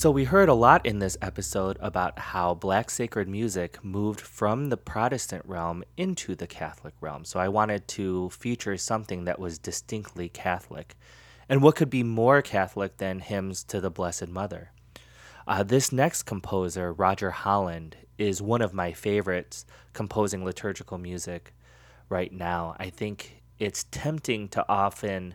So, 0.00 0.10
we 0.10 0.24
heard 0.24 0.48
a 0.48 0.54
lot 0.54 0.86
in 0.86 0.98
this 0.98 1.18
episode 1.20 1.76
about 1.80 2.18
how 2.18 2.54
Black 2.54 2.88
sacred 2.88 3.28
music 3.28 3.84
moved 3.84 4.20
from 4.20 4.70
the 4.70 4.78
Protestant 4.78 5.44
realm 5.44 5.84
into 5.98 6.34
the 6.34 6.46
Catholic 6.46 6.94
realm. 7.02 7.26
So, 7.26 7.38
I 7.38 7.48
wanted 7.48 7.86
to 7.88 8.30
feature 8.30 8.78
something 8.78 9.24
that 9.26 9.38
was 9.38 9.58
distinctly 9.58 10.30
Catholic. 10.30 10.96
And 11.50 11.62
what 11.62 11.76
could 11.76 11.90
be 11.90 12.02
more 12.02 12.40
Catholic 12.40 12.96
than 12.96 13.18
hymns 13.18 13.62
to 13.64 13.78
the 13.78 13.90
Blessed 13.90 14.28
Mother? 14.28 14.70
Uh, 15.46 15.64
this 15.64 15.92
next 15.92 16.22
composer, 16.22 16.92
Roger 16.92 17.32
Holland, 17.32 17.96
is 18.16 18.40
one 18.40 18.62
of 18.62 18.72
my 18.72 18.92
favorites 18.92 19.66
composing 19.92 20.44
liturgical 20.44 20.96
music 20.96 21.52
right 22.10 22.32
now. 22.32 22.76
I 22.78 22.90
think 22.90 23.42
it's 23.58 23.84
tempting 23.90 24.48
to 24.48 24.64
often 24.68 25.34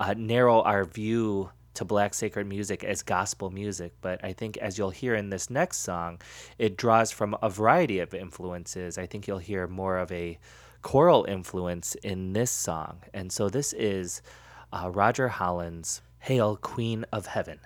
uh, 0.00 0.14
narrow 0.16 0.62
our 0.62 0.84
view 0.84 1.50
to 1.74 1.84
black 1.84 2.14
sacred 2.14 2.46
music 2.46 2.82
as 2.82 3.02
gospel 3.02 3.50
music, 3.50 3.92
but 4.00 4.24
I 4.24 4.32
think 4.32 4.56
as 4.56 4.78
you'll 4.78 4.90
hear 4.90 5.14
in 5.14 5.30
this 5.30 5.50
next 5.50 5.78
song, 5.78 6.20
it 6.58 6.76
draws 6.76 7.12
from 7.12 7.36
a 7.42 7.50
variety 7.50 8.00
of 8.00 8.14
influences. 8.14 8.96
I 8.98 9.06
think 9.06 9.28
you'll 9.28 9.38
hear 9.38 9.66
more 9.66 9.98
of 9.98 10.10
a 10.10 10.38
choral 10.80 11.24
influence 11.28 11.94
in 11.96 12.32
this 12.32 12.50
song. 12.50 13.02
And 13.12 13.30
so 13.30 13.48
this 13.48 13.72
is 13.74 14.22
uh, 14.72 14.90
Roger 14.92 15.28
Holland's 15.28 16.00
Hail, 16.20 16.56
Queen 16.56 17.04
of 17.12 17.26
Heaven. 17.26 17.58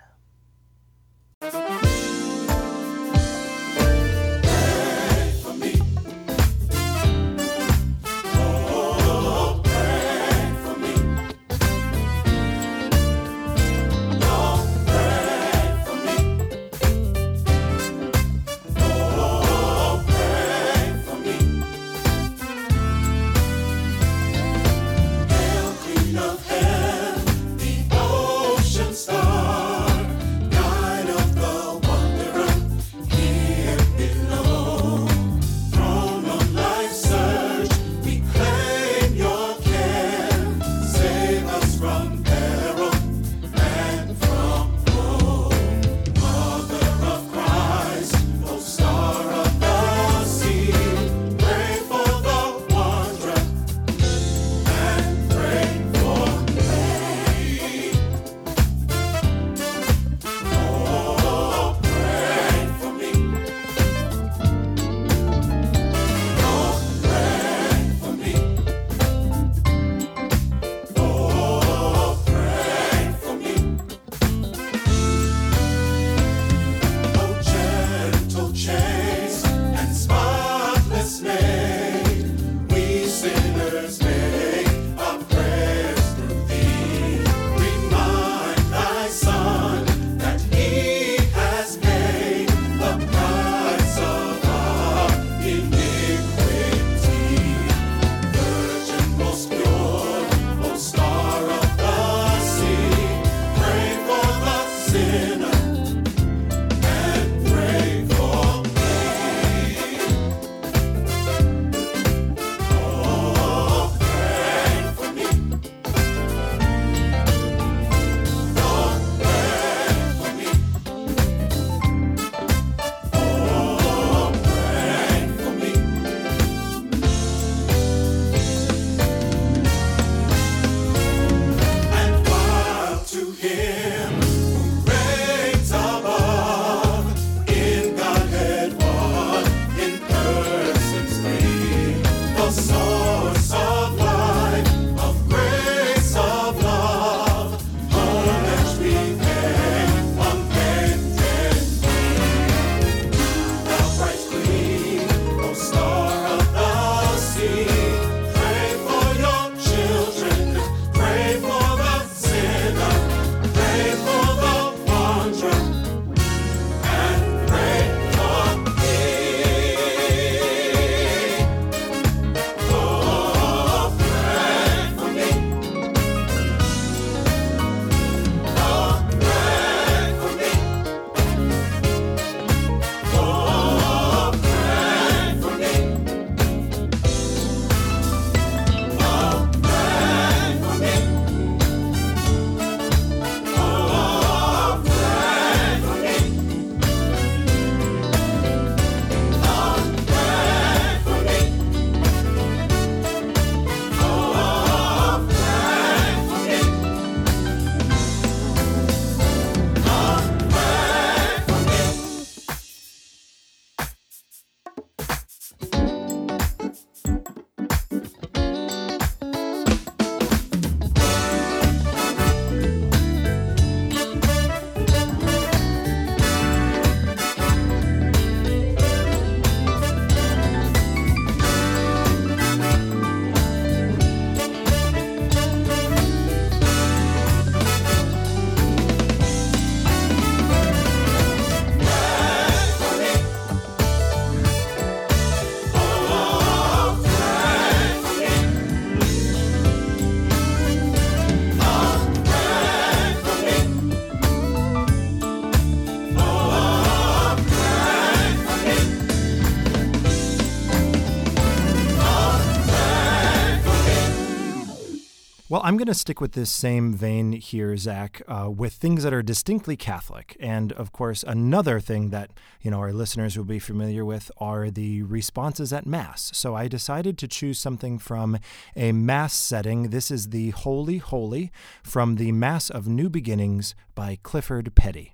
Well, 265.61 265.67
I'm 265.67 265.77
going 265.77 265.85
to 265.89 265.93
stick 265.93 266.19
with 266.19 266.31
this 266.31 266.49
same 266.49 266.91
vein 266.91 267.33
here, 267.33 267.77
Zach, 267.77 268.23
uh, 268.27 268.49
with 268.49 268.73
things 268.73 269.03
that 269.03 269.13
are 269.13 269.21
distinctly 269.21 269.77
Catholic. 269.77 270.35
And 270.39 270.73
of 270.73 270.91
course, 270.91 271.21
another 271.21 271.79
thing 271.79 272.09
that 272.09 272.31
you 272.61 272.71
know 272.71 272.79
our 272.79 272.91
listeners 272.91 273.37
will 273.37 273.45
be 273.45 273.59
familiar 273.59 274.03
with 274.03 274.31
are 274.39 274.71
the 274.71 275.03
responses 275.03 275.71
at 275.71 275.85
Mass. 275.85 276.31
So 276.33 276.55
I 276.55 276.67
decided 276.67 277.15
to 277.19 277.27
choose 277.27 277.59
something 277.59 277.99
from 277.99 278.39
a 278.75 278.91
Mass 278.91 279.35
setting. 279.35 279.91
This 279.91 280.09
is 280.09 280.29
the 280.29 280.49
Holy 280.49 280.97
Holy 280.97 281.51
from 281.83 282.15
the 282.15 282.31
Mass 282.31 282.71
of 282.71 282.87
New 282.87 283.11
Beginnings 283.11 283.75
by 283.93 284.17
Clifford 284.23 284.73
Petty. 284.73 285.13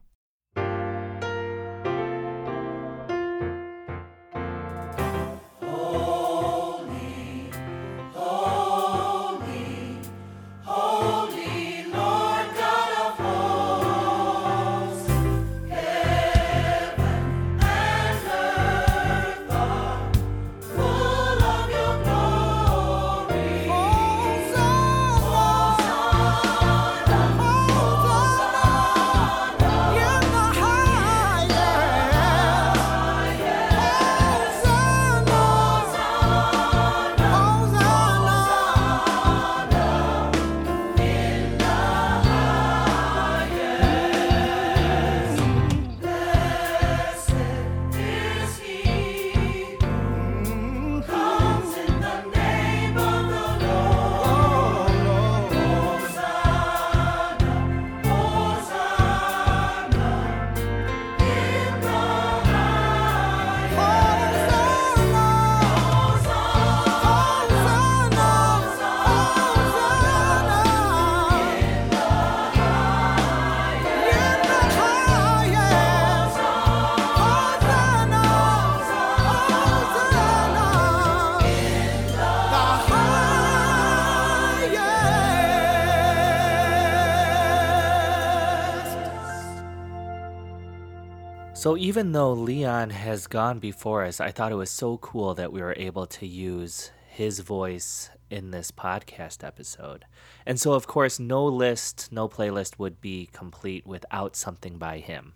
So 91.68 91.76
even 91.76 92.14
though 92.14 92.32
Leon 92.32 92.92
has 92.92 93.28
gone 93.28 93.60
before 93.60 94.06
us, 94.06 94.22
I 94.22 94.32
thought 94.32 94.54
it 94.54 94.56
was 94.56 94.70
so 94.72 95.00
cool 95.00 95.34
that 95.34 95.52
we 95.52 95.60
were 95.60 95.76
able 95.76 96.06
to 96.06 96.26
use 96.26 96.92
his 97.10 97.42
voice 97.42 98.10
in 98.30 98.52
this 98.52 98.72
podcast 98.72 99.44
episode. 99.44 100.06
And 100.46 100.58
so, 100.62 100.72
of 100.72 100.88
course, 100.88 101.20
no 101.20 101.44
list, 101.44 102.08
no 102.10 102.30
playlist 102.30 102.80
would 102.80 103.02
be 103.02 103.28
complete 103.34 103.86
without 103.86 104.38
something 104.38 104.78
by 104.78 105.00
him. 105.00 105.34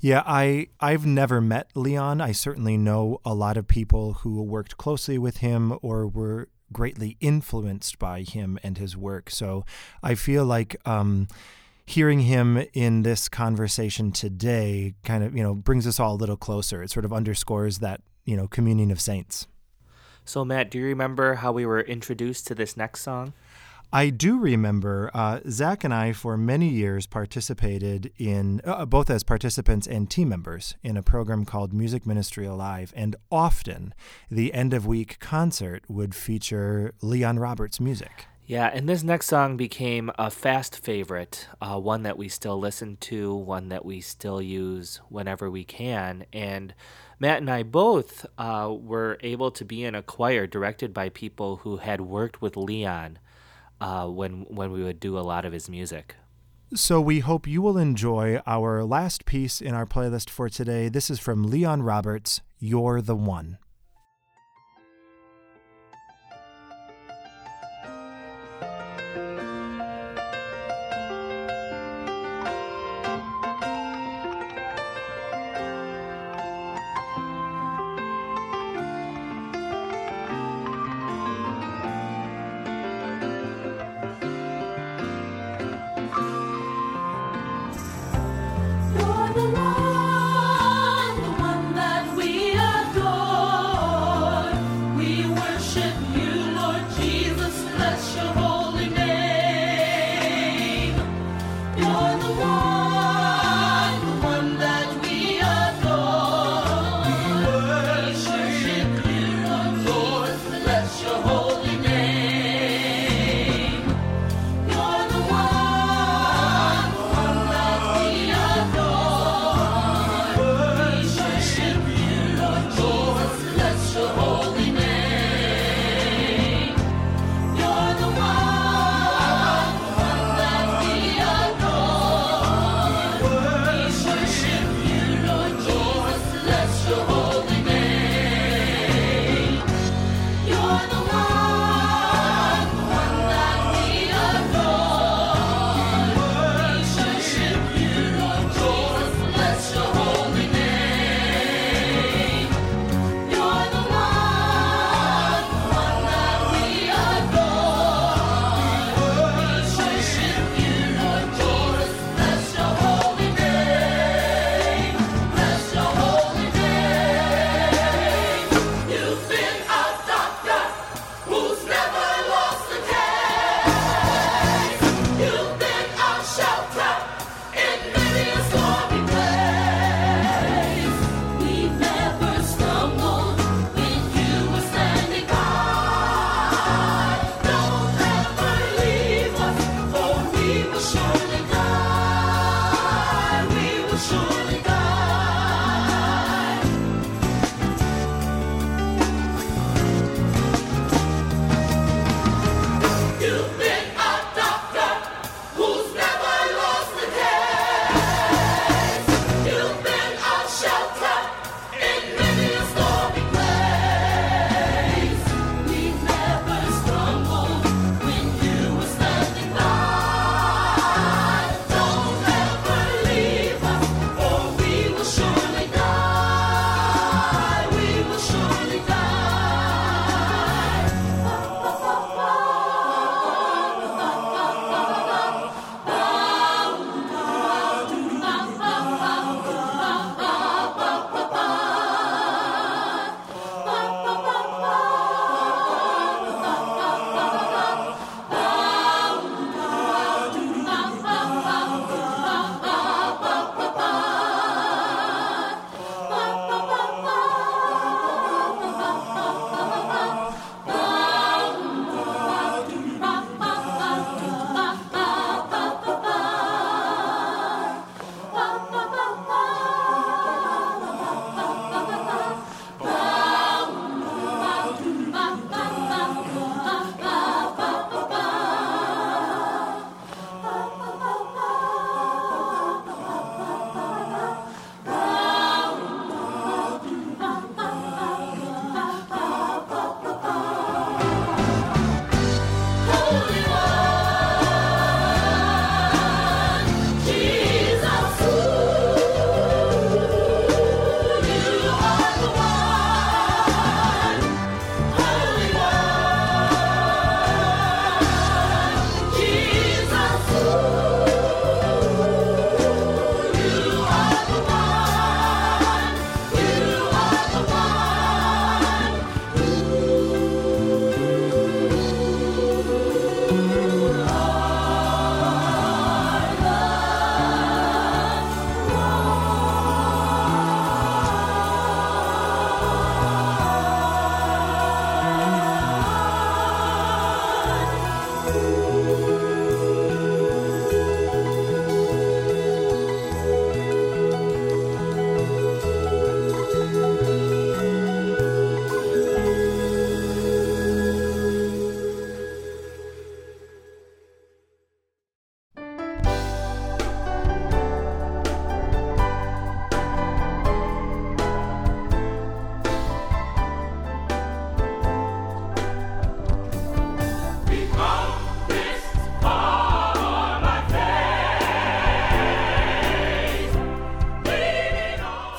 Yeah, 0.00 0.24
I 0.26 0.70
I've 0.80 1.06
never 1.06 1.40
met 1.40 1.70
Leon. 1.76 2.20
I 2.20 2.32
certainly 2.32 2.76
know 2.76 3.20
a 3.24 3.32
lot 3.32 3.56
of 3.56 3.68
people 3.68 4.14
who 4.14 4.42
worked 4.42 4.76
closely 4.76 5.18
with 5.18 5.36
him 5.36 5.78
or 5.82 6.08
were 6.08 6.48
greatly 6.72 7.16
influenced 7.20 8.00
by 8.00 8.22
him 8.22 8.58
and 8.64 8.76
his 8.76 8.96
work. 8.96 9.30
So 9.30 9.64
I 10.02 10.16
feel 10.16 10.44
like 10.44 10.74
um, 10.84 11.28
hearing 11.86 12.20
him 12.20 12.64
in 12.72 13.02
this 13.02 13.28
conversation 13.28 14.10
today 14.10 14.94
kind 15.04 15.22
of 15.22 15.36
you 15.36 15.42
know 15.42 15.54
brings 15.54 15.86
us 15.86 16.00
all 16.00 16.14
a 16.14 16.16
little 16.16 16.36
closer. 16.36 16.82
It 16.82 16.90
sort 16.90 17.04
of 17.04 17.12
underscores 17.12 17.78
that 17.78 18.00
you 18.24 18.36
know 18.36 18.48
communion 18.48 18.90
of 18.90 19.00
saints. 19.00 19.46
So, 20.24 20.44
Matt, 20.44 20.70
do 20.70 20.78
you 20.78 20.86
remember 20.86 21.34
how 21.34 21.52
we 21.52 21.66
were 21.66 21.82
introduced 21.82 22.46
to 22.46 22.54
this 22.54 22.76
next 22.76 23.02
song? 23.02 23.34
I 23.92 24.10
do 24.10 24.38
remember 24.38 25.08
uh, 25.14 25.38
Zach 25.48 25.84
and 25.84 25.94
I, 25.94 26.12
for 26.12 26.36
many 26.36 26.68
years, 26.68 27.06
participated 27.06 28.10
in 28.18 28.60
uh, 28.64 28.86
both 28.86 29.08
as 29.08 29.22
participants 29.22 29.86
and 29.86 30.10
team 30.10 30.30
members 30.30 30.74
in 30.82 30.96
a 30.96 31.02
program 31.02 31.44
called 31.44 31.72
Music 31.72 32.04
Ministry 32.04 32.44
Alive. 32.44 32.92
And 32.96 33.14
often 33.30 33.94
the 34.28 34.52
end 34.52 34.74
of 34.74 34.84
week 34.84 35.20
concert 35.20 35.84
would 35.88 36.12
feature 36.12 36.94
Leon 37.02 37.38
Roberts 37.38 37.78
music. 37.78 38.26
Yeah, 38.46 38.70
and 38.74 38.86
this 38.86 39.02
next 39.02 39.26
song 39.26 39.56
became 39.56 40.10
a 40.18 40.30
fast 40.30 40.78
favorite, 40.84 41.48
uh, 41.62 41.80
one 41.80 42.02
that 42.02 42.18
we 42.18 42.28
still 42.28 42.58
listen 42.58 42.98
to, 42.98 43.34
one 43.34 43.70
that 43.70 43.86
we 43.86 44.02
still 44.02 44.42
use 44.42 45.00
whenever 45.08 45.50
we 45.50 45.64
can. 45.64 46.26
And 46.30 46.74
Matt 47.18 47.38
and 47.38 47.50
I 47.50 47.62
both 47.62 48.26
uh, 48.36 48.74
were 48.78 49.16
able 49.22 49.50
to 49.52 49.64
be 49.64 49.82
in 49.82 49.94
a 49.94 50.02
choir 50.02 50.46
directed 50.46 50.92
by 50.92 51.08
people 51.08 51.56
who 51.58 51.78
had 51.78 52.02
worked 52.02 52.42
with 52.42 52.54
Leon 52.54 53.18
uh, 53.80 54.08
when 54.08 54.42
when 54.42 54.70
we 54.72 54.84
would 54.84 55.00
do 55.00 55.18
a 55.18 55.20
lot 55.20 55.46
of 55.46 55.54
his 55.54 55.70
music. 55.70 56.14
So 56.74 57.00
we 57.00 57.20
hope 57.20 57.46
you 57.46 57.62
will 57.62 57.78
enjoy 57.78 58.42
our 58.46 58.84
last 58.84 59.24
piece 59.24 59.62
in 59.62 59.74
our 59.74 59.86
playlist 59.86 60.28
for 60.28 60.50
today. 60.50 60.90
This 60.90 61.08
is 61.08 61.18
from 61.18 61.44
Leon 61.44 61.82
Roberts, 61.82 62.42
You're 62.58 63.00
the 63.00 63.16
One. 63.16 63.58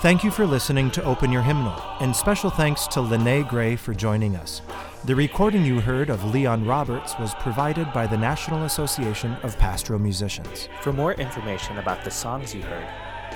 Thank 0.06 0.22
you 0.24 0.30
for 0.30 0.46
listening 0.46 0.92
to 0.92 1.04
Open 1.04 1.32
Your 1.32 1.42
Hymnal, 1.42 1.82
and 2.00 2.16
special 2.16 2.52
thanks 2.52 2.86
to 2.90 3.02
Lene 3.02 3.42
Gray 3.42 3.76
for 3.76 3.96
joining 3.96 4.36
us. 4.36 4.62
The 5.06 5.16
recording 5.16 5.66
you 5.66 5.82
heard 5.82 6.12
of 6.12 6.32
Leon 6.32 6.64
Roberts 6.64 7.18
was 7.18 7.34
provided 7.40 7.92
by 7.92 8.06
the 8.06 8.16
National 8.16 8.66
Association 8.66 9.34
of 9.42 9.58
Pastoral 9.58 9.98
Musicians. 9.98 10.70
For 10.82 10.94
more 10.94 11.14
information 11.14 11.80
about 11.80 12.04
the 12.04 12.12
songs 12.12 12.54
you 12.54 12.62
heard, 12.62 12.88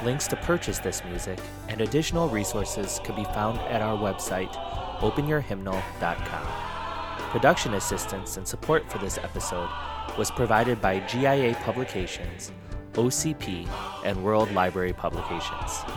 links 0.05 0.27
to 0.27 0.35
purchase 0.35 0.77
this 0.77 1.03
music, 1.05 1.39
and 1.69 1.81
additional 1.81 2.29
resources 2.29 3.01
can 3.03 3.15
be 3.15 3.23
found 3.23 3.57
at 3.61 3.81
our 3.81 3.97
website, 3.97 4.53
openyourhymnal.com. 4.99 7.31
Production 7.31 7.73
assistance 7.73 8.37
and 8.37 8.47
support 8.47 8.87
for 8.91 8.99
this 8.99 9.17
episode 9.17 9.71
was 10.19 10.29
provided 10.29 10.79
by 10.79 10.99
GIA 11.07 11.55
Publications, 11.63 12.51
OCP, 12.93 13.67
and 14.05 14.23
World 14.23 14.51
Library 14.51 14.93
Publications. 14.93 15.18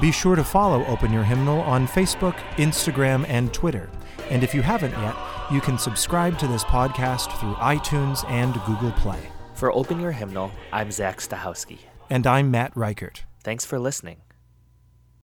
Be 0.01 0.13
sure 0.13 0.37
to 0.37 0.45
follow 0.45 0.85
Open 0.87 1.13
Your 1.13 1.25
Hymnal 1.25 1.61
on 1.61 1.87
Facebook, 1.87 2.35
Instagram, 2.57 3.25
and 3.29 3.53
Twitter. 3.53 3.91
And 4.31 4.43
if 4.43 4.55
you 4.55 4.63
haven't 4.63 4.93
yet, 4.93 5.15
you 5.51 5.61
can 5.61 5.79
subscribe 5.79 6.39
to 6.39 6.47
this 6.47 6.65
podcast 6.65 7.39
through 7.39 7.55
iTunes 7.55 8.29
and 8.31 8.55
Google 8.67 8.93
Play. 8.93 9.21
For 9.55 9.73
Open 9.73 10.01
Your 10.01 10.13
Hymnal, 10.13 10.51
I'm 10.73 10.91
Zach 10.91 11.19
Stachowski. 11.19 11.79
And 12.11 12.27
I'm 12.27 12.51
Matt 12.51 12.77
Reichert. 12.77 13.25
Thanks 13.43 13.65
for 13.65 13.79
listening. 13.79 14.19